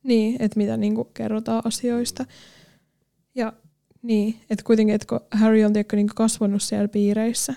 Niin, 0.04 0.36
että 0.42 0.58
mitä 0.58 0.78
niinku 0.78 1.04
kerrotaan 1.04 1.62
asioista. 1.66 2.26
Ja 3.36 3.54
niin, 4.02 4.40
että 4.50 4.64
kuitenkin, 4.64 4.96
että 4.96 5.08
kun 5.08 5.20
Harry 5.32 5.64
on 5.64 5.74
tiedätkö, 5.74 5.96
niinku 5.96 6.14
kasvanut 6.16 6.62
siellä 6.62 6.88
piireissä, 6.88 7.54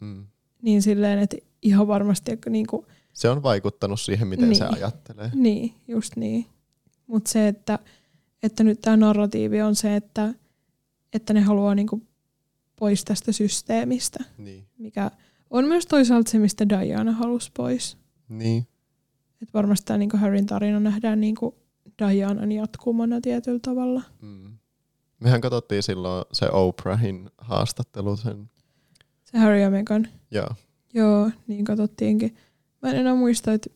Mm. 0.00 0.26
niin 0.62 0.82
silleen, 0.82 1.18
että 1.18 1.36
ihan 1.62 1.88
varmasti 1.88 2.24
tiedätkö, 2.24 2.50
niinku, 2.50 2.86
Se 3.12 3.28
on 3.28 3.42
vaikuttanut 3.42 4.00
siihen, 4.00 4.28
miten 4.28 4.56
se 4.56 4.64
Niin. 4.64 4.74
ajattelee. 4.74 5.30
Niin, 5.34 5.74
just 5.88 6.16
niin. 6.16 6.46
Mutta 7.06 7.30
se, 7.30 7.48
että, 7.48 7.78
että 8.42 8.64
nyt 8.64 8.80
tämä 8.80 8.96
narratiivi 8.96 9.62
on 9.62 9.74
se, 9.76 9.96
että, 9.96 10.34
että 11.12 11.32
ne 11.32 11.40
haluaa 11.40 11.74
niinku 11.74 12.02
pois 12.76 13.04
tästä 13.04 13.32
systeemistä, 13.32 14.24
Niin. 14.38 14.66
mikä 14.78 15.10
on 15.50 15.64
myös 15.64 15.86
toisaalta 15.86 16.30
se, 16.30 16.38
mistä 16.38 16.68
Diana 16.68 17.12
halusi 17.12 17.50
pois. 17.56 17.98
Niin. 18.28 18.66
Et 19.42 19.54
varmasti 19.54 19.86
tämä 19.86 19.98
niinku 19.98 20.16
Harryn 20.16 20.46
tarina 20.46 20.80
nähdään 20.80 21.20
niinku 21.20 21.54
Dianan 21.98 22.52
jatkumona 22.52 23.20
tietyllä 23.20 23.58
tavalla. 23.62 24.02
Mm. 24.22 24.58
Mehän 25.20 25.40
katsottiin 25.40 25.82
silloin 25.82 26.24
se 26.32 26.46
Oprahin 26.52 27.30
haastattelu 27.38 28.16
sen. 28.16 28.50
Se 29.24 29.38
Harry 29.38 29.60
ja 29.60 29.70
Meghan. 29.70 30.08
Joo. 30.30 30.48
Joo, 30.94 31.30
niin 31.46 31.64
katsottiinkin. 31.64 32.36
Mä 32.82 32.90
en 32.90 32.96
enää 32.96 33.14
muista, 33.14 33.52
että 33.52 33.70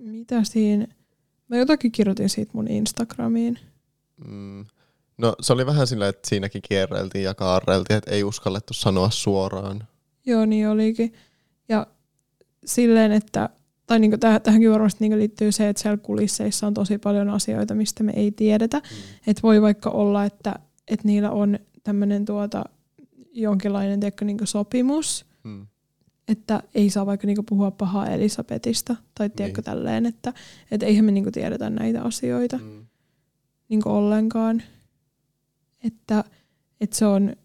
mitä 0.00 0.44
siinä... 0.44 0.86
Mä 1.48 1.56
jotakin 1.56 1.92
kirjoitin 1.92 2.28
siitä 2.28 2.50
mun 2.54 2.68
Instagramiin. 2.68 3.58
Mm. 4.26 4.64
No 5.18 5.34
se 5.40 5.52
oli 5.52 5.66
vähän 5.66 5.86
sillä, 5.86 6.08
että 6.08 6.28
siinäkin 6.28 6.62
kierreltiin 6.68 7.24
ja 7.24 7.34
kaarreltiin, 7.34 7.98
että 7.98 8.10
ei 8.10 8.24
uskallettu 8.24 8.74
sanoa 8.74 9.10
suoraan. 9.10 9.86
Joo, 10.26 10.46
niin 10.46 10.68
olikin. 10.68 11.12
Ja 11.68 11.86
silleen, 12.64 13.12
että, 13.12 13.48
tai 13.86 13.98
niinku 13.98 14.16
täh- 14.16 14.40
tähänkin 14.40 14.70
varmasti 14.70 14.98
niinku 15.04 15.18
liittyy 15.18 15.52
se, 15.52 15.68
että 15.68 15.82
siellä 15.82 15.96
kulisseissa 15.96 16.66
on 16.66 16.74
tosi 16.74 16.98
paljon 16.98 17.30
asioita, 17.30 17.74
mistä 17.74 18.02
me 18.02 18.12
ei 18.16 18.32
tiedetä. 18.32 18.78
Mm. 18.78 18.96
Että 19.26 19.42
voi 19.42 19.62
vaikka 19.62 19.90
olla, 19.90 20.24
että, 20.24 20.54
että 20.88 21.06
niillä 21.08 21.30
on 21.30 21.58
tämmöinen 21.84 22.24
tuota, 22.24 22.64
jonkinlainen 23.32 24.00
tiedätkö, 24.00 24.24
niinku 24.24 24.46
sopimus, 24.46 25.26
Mm. 25.44 25.66
Että 26.28 26.62
ei 26.74 26.90
saa 26.90 27.06
vaikka 27.06 27.26
niinku 27.26 27.42
puhua 27.42 27.70
pahaa 27.70 28.06
Elisabetista, 28.08 28.96
tai 29.14 29.30
tiedätkö 29.30 29.58
Niin. 29.60 29.64
tälleen, 29.64 30.06
että 30.06 30.32
et 30.70 30.82
eihän 30.82 31.04
me 31.04 31.12
niinku 31.12 31.30
tiedetä 31.30 31.70
näitä 31.70 32.02
asioita 32.02 32.56
Mm. 32.58 32.86
niinku 33.68 33.88
ollenkaan. 33.90 34.62
Että, 35.84 36.24
että 36.80 36.96
se 36.96 37.06
on, 37.06 37.36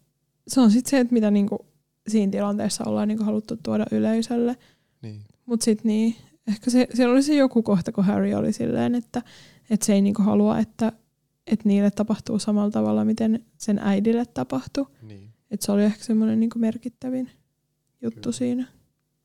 se 0.48 0.60
on 0.60 0.70
sitten 0.70 0.90
se, 0.90 1.00
että 1.00 1.12
mitä 1.14 1.30
niinku 1.30 1.66
siinä 2.08 2.32
tilanteessa 2.32 2.84
ollaan 2.86 3.08
niinku 3.08 3.24
haluttu 3.24 3.56
tuoda 3.62 3.86
yleisölle. 3.92 4.56
Niin. 5.02 5.20
Mutta 5.46 5.64
sitten 5.64 5.88
niin, 5.88 6.16
ehkä 6.48 6.70
se, 6.70 6.88
siellä 6.94 7.12
oli 7.12 7.22
se 7.22 7.34
joku 7.34 7.62
kohta, 7.62 7.92
kun 7.92 8.04
Harry 8.04 8.34
oli 8.34 8.52
silleen, 8.52 8.94
että, 8.94 9.22
että 9.70 9.86
se 9.86 9.92
ei 9.92 10.00
niinku 10.02 10.22
halua, 10.22 10.58
että, 10.58 10.92
että 11.46 11.68
niille 11.68 11.90
tapahtuu 11.90 12.38
samalla 12.38 12.70
tavalla, 12.70 13.04
miten 13.04 13.44
sen 13.58 13.78
äidille 13.78 14.26
tapahtui. 14.26 14.86
Niin. 15.02 15.28
Että 15.50 15.66
se 15.66 15.72
oli 15.72 15.84
ehkä 15.84 16.04
semmoinen 16.04 16.40
niinku 16.40 16.58
merkittävin 16.58 17.30
juttu 18.02 18.20
Kyllä. 18.20 18.32
siinä. 18.32 18.66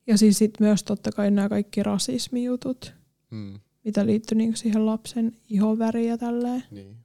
Ja 0.07 0.17
siis 0.17 0.37
sit 0.37 0.59
myös 0.59 0.83
totta 0.83 1.11
kai 1.11 1.31
nämä 1.31 1.49
kaikki 1.49 1.83
rasismijutut, 1.83 2.93
Mm. 3.31 3.59
mitä 3.83 4.05
liittyy 4.05 4.37
niinku 4.37 4.57
siihen 4.57 4.85
lapsen 4.85 5.31
ihoväriin 5.49 6.09
ja 6.09 6.17
tälleen. 6.17 6.63
Niin. 6.71 6.95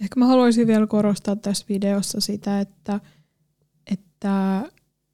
Ehkä 0.00 0.20
mä 0.20 0.26
haluaisin 0.26 0.66
vielä 0.66 0.86
korostaa 0.86 1.36
tässä 1.36 1.66
videossa 1.68 2.20
sitä, 2.20 2.60
että, 2.60 3.00
että 3.92 4.62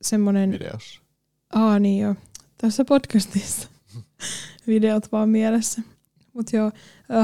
semmoinen... 0.03 0.51
Videossa. 0.51 1.01
Aa 1.55 1.79
niin 1.79 2.03
joo, 2.03 2.15
tässä 2.59 2.85
podcastissa. 2.85 3.69
Videot 4.67 5.13
vaan 5.13 5.29
mielessä. 5.29 5.83
Mutta 6.33 6.57
joo, 6.57 6.73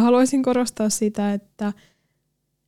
haluaisin 0.01 0.43
korostaa 0.43 0.91
sitä, 0.91 1.33
että, 1.33 1.73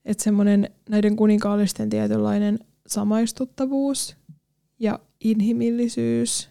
että 0.05 0.25
semmoinen 0.25 0.71
näiden 0.89 1.17
kuninkaallisten 1.17 1.91
tietynlainen 1.91 2.59
samaistuttavuus 2.87 4.17
ja 4.81 4.99
inhimillisyys, 5.21 6.49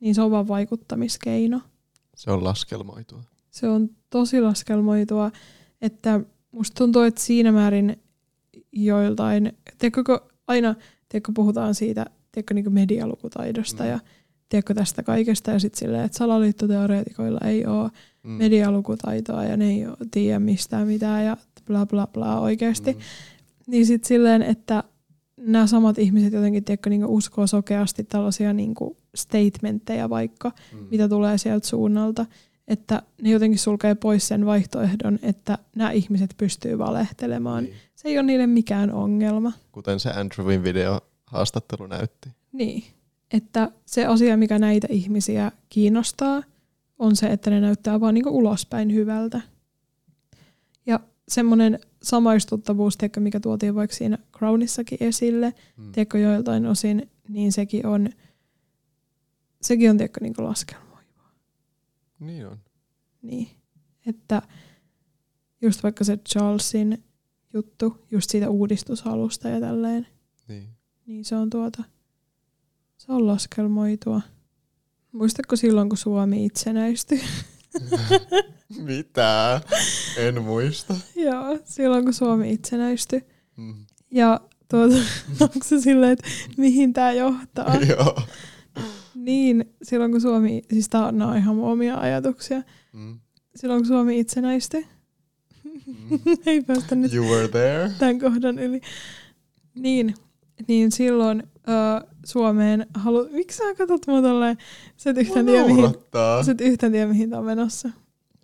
niin 0.00 0.14
se 0.14 0.22
on 0.22 0.30
vaan 0.30 0.48
vaikuttamiskeino. 0.48 1.60
Se 2.16 2.30
on 2.30 2.44
laskelmoitua. 2.44 3.22
Se 3.50 3.68
on 3.68 3.90
tosi 4.10 4.40
laskelmoitua, 4.40 5.30
että 5.82 6.20
musta 6.52 6.74
tuntuu, 6.78 7.02
että 7.02 7.20
siinä 7.20 7.52
määrin 7.52 7.96
joiltain, 8.72 9.52
tiedätkö, 9.78 10.20
aina 10.46 10.74
tiedätkö, 11.08 11.32
puhutaan 11.34 11.74
siitä 11.74 12.06
tiedätkö, 12.32 12.54
niin 12.54 12.72
medialukutaidosta 12.72 13.82
Mm. 13.84 13.88
ja 13.90 13.98
tiedätkö, 14.48 14.74
tästä 14.74 15.02
kaikesta 15.02 15.50
ja 15.50 15.58
sitten 15.58 15.78
silleen, 15.78 16.04
että 16.04 16.18
salaliittoteoreetikoilla 16.18 17.40
ei 17.44 17.66
ole 17.66 17.90
Mm. 18.22 18.30
medialukutaitoa 18.30 19.44
ja 19.44 19.56
ne 19.56 19.70
ei 19.70 19.86
oo 19.86 19.96
tiedä 20.10 20.38
mistään 20.38 20.86
mitään 20.86 21.24
ja 21.26 21.36
bla 21.66 21.86
bla 21.86 22.06
bla 22.06 22.40
oikeasti. 22.40 22.92
Mm. 22.92 22.98
Niin 23.66 23.86
sitten 23.86 24.08
silleen, 24.08 24.42
että 24.42 24.84
nämä 25.40 25.66
samat 25.66 25.98
ihmiset 25.98 26.32
jotenkin 26.32 26.64
tiedätkö, 26.64 26.90
niin 26.90 27.06
uskoo 27.06 27.46
sokeasti 27.46 28.04
tällaisia 28.04 28.52
niin 28.52 28.74
statementteja 29.14 30.10
vaikka, 30.10 30.52
Mm. 30.72 30.86
mitä 30.90 31.08
tulee 31.08 31.38
sieltä 31.38 31.66
suunnalta, 31.66 32.26
että 32.68 33.02
ne 33.22 33.30
jotenkin 33.30 33.58
sulkee 33.58 33.94
pois 33.94 34.28
sen 34.28 34.46
vaihtoehdon, 34.46 35.18
että 35.22 35.58
nämä 35.76 35.90
ihmiset 35.90 36.34
pystyy 36.36 36.78
valehtelemaan. 36.78 37.64
Niin. 37.64 37.74
Se 37.94 38.08
ei 38.08 38.18
ole 38.18 38.26
niille 38.26 38.46
mikään 38.46 38.92
ongelma. 38.92 39.52
Kuten 39.72 40.00
se 40.00 40.10
Andrewin 40.10 40.62
video 40.62 41.00
haastattelu 41.26 41.86
näytti. 41.86 42.28
Niin. 42.52 42.84
Että 43.32 43.70
se 43.86 44.06
asia, 44.06 44.36
mikä 44.36 44.58
näitä 44.58 44.86
ihmisiä 44.90 45.52
kiinnostaa, 45.68 46.42
on 46.98 47.16
se, 47.16 47.26
että 47.26 47.50
ne 47.50 47.60
näyttää 47.60 48.00
vaan 48.00 48.14
niinku 48.14 48.30
ulospäin 48.30 48.94
hyvältä. 48.94 49.40
Semmoinen 51.30 51.78
samaistuttavuus, 52.02 52.96
tiedätkö, 52.96 53.20
mikä 53.20 53.40
tuotiin 53.40 53.74
vaikka 53.74 53.96
siinä 53.96 54.18
Crownissakin 54.38 54.98
esille, 55.00 55.54
Mm. 55.76 55.92
tiedätkö, 55.92 56.18
joiltain 56.18 56.66
osin, 56.66 57.10
niin 57.28 57.52
sekin 57.52 57.86
on, 57.86 58.08
sekin 59.62 59.90
on 59.90 59.96
tiedätkö, 59.96 60.20
niin 60.20 60.34
laskelmoiva. 60.38 61.00
Niin 62.20 62.46
on. 62.46 62.58
Niin. 63.22 63.48
Että 64.06 64.42
just 65.62 65.82
vaikka 65.82 66.04
se 66.04 66.16
Charlesin 66.16 67.04
juttu, 67.54 67.96
just 68.10 68.30
siitä 68.30 68.50
uudistushalusta 68.50 69.48
ja 69.48 69.60
tälleen, 69.60 70.06
Niin. 70.48 70.68
niin 71.06 71.24
se 71.24 71.36
on 71.36 71.50
tuota, 71.50 71.84
se 72.96 73.12
on 73.12 73.26
laskelmoitua. 73.26 74.20
Muistatko 75.12 75.56
silloin, 75.56 75.88
kun 75.88 75.98
Suomi 75.98 76.44
itsenäistyi? 76.44 77.20
Mitä? 78.78 79.60
En 80.16 80.42
muista. 80.42 80.94
Joo, 81.16 81.58
silloin 81.64 82.04
kun 82.04 82.14
Suomi 82.14 82.52
itsenäistyi. 82.52 83.22
Mm. 83.56 83.74
Ja 84.10 84.40
tuota, 84.70 84.94
onko 85.40 85.58
se 85.64 85.80
silleen, 85.80 86.12
että 86.12 86.28
mihin 86.56 86.92
tämä 86.92 87.12
johtaa? 87.12 87.76
Joo. 87.96 88.18
Niin, 89.14 89.64
silloin 89.82 90.10
kun 90.12 90.20
Suomi, 90.20 90.62
siis 90.72 90.88
tää 90.88 91.06
on, 91.06 91.36
ihan 91.36 91.60
omia 91.60 91.96
ajatuksia. 91.96 92.62
Mm. 92.92 93.20
Silloin 93.56 93.80
kun 93.80 93.88
Suomi 93.88 94.20
itsenäistyi, 94.20 94.86
Mm. 95.86 96.18
ei 96.46 96.62
päästä 96.62 96.94
nyt 96.94 97.12
You 97.14 97.26
were 97.26 97.48
there? 97.48 97.90
tämän 97.98 98.18
kohdan 98.18 98.58
yli. 98.58 98.80
Niin, 99.74 100.14
niin 100.68 100.92
silloin 100.92 101.42
ö, 101.68 102.06
Suomeen 102.26 102.86
halu... 102.94 103.28
Miksi 103.32 103.56
sä 103.58 103.74
katsot 103.74 104.06
mua 104.06 104.22
tolleen? 104.22 104.58
Sä 104.96 105.10
et 105.10 105.16
yhtään 105.18 105.46
tiedä, 105.46 105.66
mihin, 105.66 105.82
Naurattaa. 105.82 106.42
sä 106.44 106.52
et 106.52 106.60
yhtään 106.60 106.92
tiedä, 106.92 107.06
mihin 107.06 107.30
tää 107.30 107.38
on 107.38 107.44
menossa. 107.44 107.90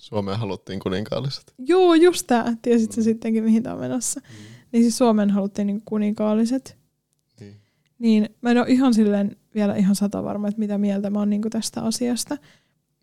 Suomeen 0.07 0.39
haluttiin 0.39 0.81
kuninkaalliset. 0.81 1.55
Joo, 1.59 1.95
just 1.95 2.27
tää. 2.27 2.57
Tiesit 2.63 2.93
sä 2.93 3.01
Mm. 3.01 3.05
sittenkin, 3.05 3.45
mihin 3.45 3.63
tää 3.63 3.75
on 3.75 3.81
menossa. 3.81 4.21
Niin 4.73 4.83
siis 4.83 4.99
Suomeen 4.99 5.31
haluttiin 5.31 5.67
niin 5.67 5.83
kuninkaalliset. 5.85 6.79
Niin. 7.41 7.61
Niin 7.99 8.29
mä 8.43 8.51
en 8.51 8.59
ole 8.59 8.67
ihan 8.69 8.95
silleen 8.95 9.37
vielä 9.55 9.75
ihan 9.77 9.95
sata 9.95 10.25
varma, 10.25 10.49
että 10.49 10.59
mitä 10.59 10.79
mieltä 10.79 11.11
mä 11.11 11.19
oon 11.19 11.31
niin 11.31 11.43
tästä 11.51 11.83
asiasta. 11.83 12.37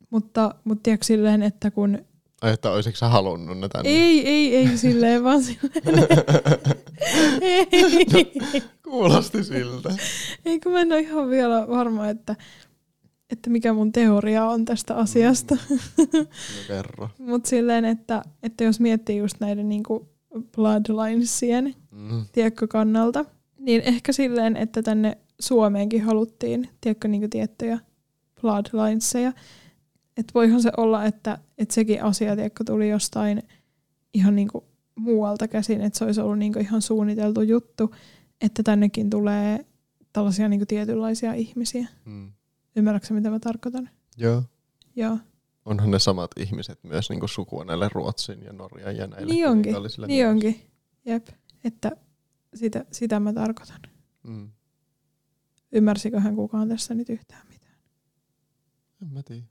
Mutta, 0.09 0.55
mutta 0.63 0.83
tiedätkö 0.83 1.05
silleen, 1.05 1.43
että 1.43 1.71
kun... 1.71 1.99
Ai, 2.41 2.53
että 2.53 2.71
olisitko 2.71 2.97
sä 2.97 3.07
halunnut 3.09 3.57
ne 3.59 3.69
tänne? 3.69 3.89
Ei, 3.89 4.27
ei, 4.27 4.55
ei 4.55 4.77
silleen, 4.77 5.23
vaan 5.23 5.43
silleen... 5.47 6.07
ei, 7.41 7.67
Kuulosti 8.83 9.43
siltä. 9.43 9.95
ei, 10.45 10.59
kun 10.59 10.71
mä 10.71 10.81
en 10.81 10.91
ole 10.91 10.99
ihan 10.99 11.29
vielä 11.29 11.67
varma, 11.67 12.09
että, 12.09 12.35
että 13.33 13.49
mikä 13.49 13.73
mun 13.73 13.91
teoria 13.91 14.45
on 14.45 14.65
tästä 14.65 14.95
asiasta. 14.95 15.57
No 15.97 16.05
kerro. 16.67 17.09
Mutta 17.19 17.49
silleen, 17.49 17.85
että, 17.85 18.23
että 18.43 18.63
jos 18.63 18.79
miettii 18.79 19.17
just 19.17 19.35
näiden 19.39 19.69
niinku 19.69 20.09
bloodlinesien, 20.55 21.75
Mm. 21.91 22.25
tiedätkö, 22.31 22.67
kannalta, 22.67 23.25
niin 23.59 23.81
ehkä 23.81 24.13
silleen, 24.13 24.57
että 24.57 24.81
tänne 24.83 25.17
Suomeenkin 25.39 26.01
haluttiin, 26.03 26.69
tiedätkö, 26.81 27.07
niinku 27.07 27.27
tiettyjä 27.27 27.79
bloodlineseja. 28.41 29.33
Että 30.17 30.31
voihan 30.33 30.61
se 30.61 30.71
olla, 30.77 31.05
että, 31.05 31.37
että 31.57 31.73
sekin 31.73 32.03
asia, 32.03 32.35
tiedätkö, 32.35 32.63
tuli 32.63 32.89
jostain 32.89 33.43
ihan 34.13 34.35
niinku 34.35 34.63
muualta 34.95 35.47
käsin, 35.47 35.81
että 35.81 35.99
se 35.99 36.05
olisi 36.05 36.21
ollut 36.21 36.39
niinku 36.39 36.59
ihan 36.59 36.81
suunniteltu 36.81 37.41
juttu, 37.41 37.95
että 38.41 38.63
tännekin 38.63 39.09
tulee 39.09 39.65
tällaisia 40.13 40.49
niinku 40.49 40.65
tietynlaisia 40.65 41.33
ihmisiä. 41.33 41.87
Mm. 42.05 42.31
Ymmärrätkö 42.75 43.13
mitä 43.13 43.29
mä 43.29 43.39
tarkoitan? 43.39 43.89
Joo. 44.17 44.43
Joo. 44.95 45.17
Onhan 45.65 45.91
ne 45.91 45.99
samat 45.99 46.31
ihmiset 46.37 46.83
myös 46.83 47.09
niin 47.09 47.29
sukua 47.29 47.65
näille 47.65 47.89
Ruotsin 47.93 48.43
ja 48.43 48.53
Norjan 48.53 48.97
ja 48.97 49.07
näille 49.07 49.33
Niin 49.33 49.47
onkin, 49.47 49.73
Niin 50.07 50.25
myös. 50.25 50.31
onkin. 50.33 50.69
Jep. 51.05 51.27
Että 51.63 51.91
sitä, 52.53 52.85
sitä 52.91 53.19
mä 53.19 53.33
tarkoitan. 53.33 53.79
Mm. 54.23 54.49
Ymmärsiköhän 55.71 56.35
kukaan 56.35 56.69
tässä 56.69 56.93
nyt 56.93 57.09
yhtään 57.09 57.47
mitään? 57.49 57.73
En 59.01 59.13
mä 59.13 59.23
tiedä. 59.23 59.43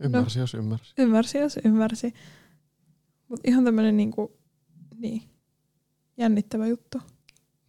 Ymmärsi, 0.00 0.38
no. 0.38 0.42
jos 0.42 0.54
ymmärsi. 0.54 0.94
Ymmärsi, 0.98 1.38
jos 1.38 1.58
ymmärsi. 1.64 2.14
Mutta 3.28 3.48
ihan 3.50 3.64
tämmönen 3.64 3.96
niinku, 3.96 4.38
niin, 4.96 5.22
jännittävä 6.16 6.66
juttu. 6.66 6.98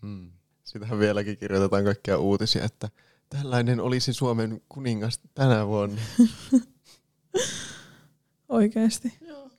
Mm. 0.01 0.31
Sitähän 0.63 0.99
vieläkin 0.99 1.37
kirjoitetaan 1.37 1.83
kaikkia 1.83 2.17
uutisia, 2.17 2.63
että 2.63 2.89
tällainen 3.29 3.79
olisi 3.79 4.13
Suomen 4.13 4.61
kuningas 4.69 5.21
tänä 5.33 5.67
vuonna. 5.67 6.01
Oikeesti. 8.49 9.13
Joo. 9.21 9.49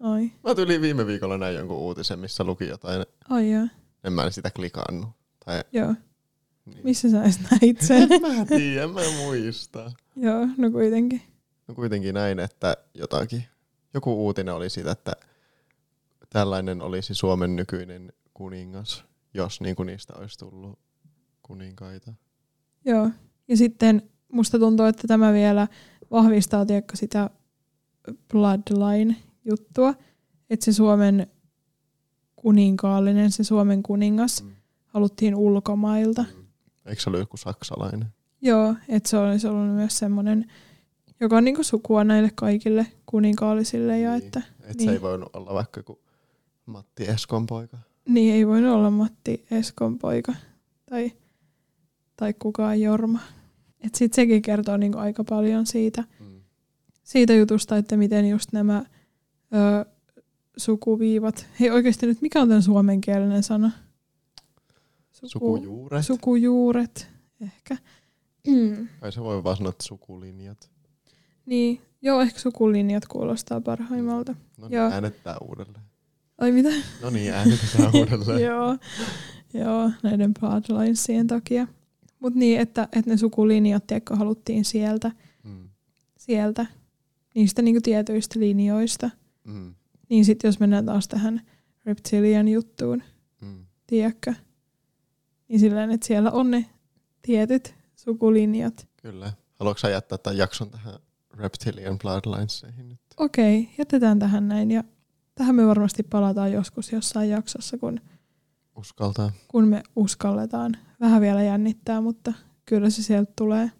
Ai. 0.00 0.30
Mä 0.44 0.54
tuli 0.54 0.80
viime 0.80 1.06
viikolla 1.06 1.38
näin 1.38 1.56
jonkun 1.56 1.76
uutisen, 1.76 2.18
missä 2.18 2.44
luki 2.44 2.66
jotain. 2.68 3.06
Ai 3.28 3.50
joo. 3.52 3.66
En 4.04 4.12
mä 4.12 4.30
sitä 4.30 4.50
klikannut. 4.50 5.08
Tai, 5.44 5.64
Joo. 5.72 5.94
niin. 6.66 6.80
Missä 6.84 7.10
sä 7.10 7.22
edes 7.22 7.40
näit 7.50 7.80
sen? 7.80 8.08
En 8.12 8.22
mä 8.22 8.44
tiedä, 8.44 8.88
mä 8.88 9.00
en 9.00 9.14
muista. 9.14 9.92
joo, 10.16 10.46
no 10.56 10.70
kuitenkin. 10.70 11.22
No 11.68 11.74
kuitenkin 11.74 12.14
näin, 12.14 12.38
että 12.38 12.76
jotakin, 12.94 13.44
joku 13.94 14.26
uutinen 14.26 14.54
oli 14.54 14.70
siitä, 14.70 14.90
että 14.90 15.12
tällainen 16.30 16.82
olisi 16.82 17.14
Suomen 17.14 17.56
nykyinen 17.56 18.12
kuningas, 18.34 19.04
jos 19.34 19.60
niin 19.60 19.76
kuin 19.76 19.86
niistä 19.86 20.12
olisi 20.16 20.38
tullut 20.38 20.78
kuninkaita. 21.42 22.12
Joo. 22.84 23.10
Ja 23.48 23.56
sitten 23.56 24.02
musta 24.32 24.58
tuntuu, 24.58 24.86
että 24.86 25.08
tämä 25.08 25.32
vielä 25.32 25.68
vahvistaa 26.10 26.66
tiedätkö, 26.66 26.96
sitä 26.96 27.30
bloodline-juttua. 28.32 29.94
Että 30.50 30.64
se 30.64 30.72
Suomen 30.72 31.26
kuninkaallinen, 32.36 33.30
se 33.30 33.44
Suomen 33.44 33.82
kuningas, 33.82 34.42
Mm. 34.42 34.50
haluttiin 34.86 35.34
ulkomailta. 35.34 36.24
Eikö 36.86 37.02
se 37.02 37.10
ole 37.10 37.18
joku 37.18 37.36
saksalainen? 37.36 38.06
Joo, 38.42 38.74
että 38.88 39.08
se 39.08 39.16
olisi 39.18 39.46
ollut 39.46 39.74
myös 39.74 39.98
semmoinen, 39.98 40.50
joka 41.20 41.36
on 41.36 41.44
niinku 41.44 41.62
sukua 41.62 42.04
näille 42.04 42.30
kaikille 42.34 42.86
kuninkaallisille. 43.06 44.00
Ja 44.00 44.10
Niin. 44.10 44.26
että 44.26 44.42
Et 44.62 44.78
niin. 44.78 44.88
se 44.88 44.92
ei 44.92 45.02
voinut 45.02 45.36
olla 45.36 45.54
vaikka 45.54 45.80
joku 45.80 45.98
Matti 46.66 47.04
Eskon 47.10 47.46
poika. 47.46 47.78
niin 48.08 48.34
ei 48.34 48.46
voinut 48.46 48.74
olla 48.74 48.90
Matti 48.90 49.46
Eskon 49.50 49.98
poika 49.98 50.34
tai, 50.90 51.12
tai 52.16 52.34
kukaan 52.38 52.80
Jorma. 52.80 53.18
Et 53.86 53.94
sit 53.94 54.12
sekin 54.12 54.42
kertoo 54.42 54.76
niinku 54.76 54.98
aika 54.98 55.24
paljon 55.24 55.66
siitä, 55.66 56.04
Mm. 56.20 56.40
siitä 57.04 57.34
jutusta, 57.34 57.76
että 57.76 57.96
miten 57.96 58.28
just 58.28 58.52
nämä 58.52 58.84
ö, 59.54 59.84
sukuviivat, 60.56 61.46
hei 61.60 61.70
oikeasti 61.70 62.06
nyt 62.06 62.22
mikä 62.22 62.40
on 62.42 62.48
tämän 62.48 62.62
suomenkielinen 62.62 63.42
sana? 63.42 63.70
Suku, 65.12 65.28
Sukujuuret. 65.28 66.04
Sukujuuret, 66.06 67.08
ehkä. 67.42 67.76
Mm. 68.46 68.88
Kai 69.00 69.12
se 69.12 69.20
voi 69.20 69.44
vaan 69.44 69.56
sanoa, 69.56 69.70
että 69.70 69.84
sukulinjat. 69.84 70.70
Niin, 71.46 71.80
joo, 72.02 72.20
ehkä 72.20 72.38
sukulinjat 72.38 73.06
kuulostaa 73.06 73.60
parhaimmalta. 73.60 74.34
No 74.58 74.68
niin, 74.68 74.76
Joo. 74.76 74.90
äänettää 74.90 75.36
uudelleen. 75.38 75.84
Ai 76.38 76.52
mitä? 76.52 76.68
No 77.02 77.10
niin, 77.10 77.32
äänetetään 77.32 77.90
uudelleen. 78.00 78.40
joo, 78.42 78.76
joo, 79.54 79.90
näiden 80.02 80.34
bloodlinesien 80.40 81.26
takia. 81.26 81.66
Mutta 82.24 82.38
niin, 82.38 82.60
että, 82.60 82.88
että 82.92 83.10
ne 83.10 83.16
sukulinjat, 83.16 83.86
tiedätkö, 83.86 84.16
haluttiin 84.16 84.64
sieltä, 84.64 85.12
Mm. 85.44 85.68
sieltä 86.18 86.66
niistä 87.34 87.62
niinku 87.62 87.80
tietyistä 87.80 88.40
linjoista. 88.40 89.10
Mm. 89.44 89.74
Niin 90.08 90.24
sitten 90.24 90.48
jos 90.48 90.60
mennään 90.60 90.86
taas 90.86 91.08
tähän 91.08 91.40
reptilian 91.86 92.48
juttuun, 92.48 93.02
Mm. 93.40 93.66
tiedätkö, 93.86 94.34
niin 95.48 95.60
silleen, 95.60 95.90
että 95.90 96.06
siellä 96.06 96.30
on 96.30 96.50
ne 96.50 96.66
tietyt 97.22 97.74
sukulinjat. 97.96 98.88
Kyllä. 99.02 99.32
Haluatko 99.54 99.88
jättää 99.88 100.18
tämän 100.18 100.36
jakson 100.36 100.70
tähän 100.70 100.94
Reptilian 101.34 101.98
Bloodlineseihin 101.98 102.88
nyt? 102.88 103.00
Okei, 103.16 103.68
jätetään 103.78 104.18
tähän 104.18 104.48
näin 104.48 104.70
ja 104.70 104.84
tähän 105.34 105.54
me 105.54 105.66
varmasti 105.66 106.02
palataan 106.02 106.52
joskus 106.52 106.92
jossain 106.92 107.30
jaksossa, 107.30 107.78
kun, 107.78 108.00
Uskaltaa. 108.76 109.32
kun 109.48 109.68
me 109.68 109.82
uskalletaan. 109.96 110.76
Vähän 111.00 111.20
vielä 111.20 111.42
jännittää, 111.42 112.00
mutta 112.00 112.32
kyllä 112.66 112.90
se 112.90 113.02
sieltä 113.02 113.32
tulee. 113.36 113.70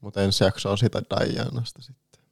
Mutta 0.00 0.22
ensi 0.22 0.44
jakso 0.44 0.70
on 0.70 0.78
sitä 0.78 1.02
Dianasta 1.10 1.82
sitten. 1.82 2.22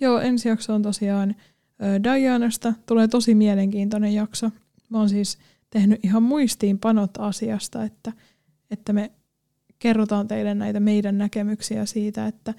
Joo, 0.00 0.18
ensi 0.20 0.48
jakso 0.48 0.74
on 0.74 0.82
tosiaan 0.82 1.36
ö, 1.82 2.02
Dianasta. 2.02 2.72
Tulee 2.86 3.08
tosi 3.08 3.34
mielenkiintoinen 3.34 4.14
jakso. 4.14 4.50
Mä 4.88 4.98
oon 4.98 5.08
siis 5.08 5.38
tehnyt 5.70 6.04
ihan 6.04 6.22
muistiinpanot 6.22 7.10
asiasta, 7.18 7.84
että, 7.84 8.12
että 8.70 8.92
me 8.92 9.12
kerrotaan 9.78 10.28
teille 10.28 10.54
näitä 10.54 10.80
meidän 10.80 11.18
näkemyksiä 11.18 11.86
siitä, 11.86 12.26
että 12.26 12.54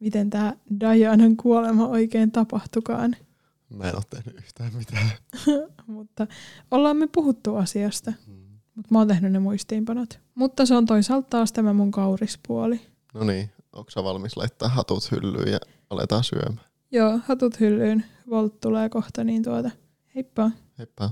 miten 0.00 0.30
tämä 0.30 0.54
Dianan 0.80 1.36
kuolema 1.36 1.86
oikein 1.86 2.30
tapahtukaan. 2.30 3.16
Mä 3.70 3.84
en 3.84 3.94
ole 3.96 4.02
tehnyt 4.10 4.36
yhtään 4.36 4.72
mitään. 4.74 5.10
Mutta 5.86 6.26
ollaan 6.70 6.96
me 6.96 7.06
puhuttu 7.06 7.56
asiasta, 7.56 8.12
Mm. 8.26 8.34
mutta 8.74 8.88
mä 8.94 8.98
oon 8.98 9.08
tehnyt 9.08 9.32
ne 9.32 9.38
muistiinpanot. 9.38 10.20
Mutta 10.34 10.66
se 10.66 10.74
on 10.74 10.86
toisaalta 10.86 11.26
taas 11.30 11.52
tämä 11.52 11.72
mun 11.72 11.90
kaurispuoli. 11.90 12.80
No 13.14 13.24
niin, 13.24 13.50
onko 13.72 13.90
sä 13.90 14.04
valmis 14.04 14.36
laittaa 14.36 14.68
hatut 14.68 15.10
hyllyyn 15.10 15.52
ja 15.52 15.58
aletaan 15.90 16.24
syömään? 16.24 16.60
Joo, 16.92 17.20
hatut 17.26 17.60
hyllyyn. 17.60 18.04
Volt 18.30 18.60
tulee 18.60 18.88
kohta, 18.88 19.24
niin 19.24 19.42
tuota, 19.42 19.70
heippa. 20.14 20.50
Heippa. 20.78 21.10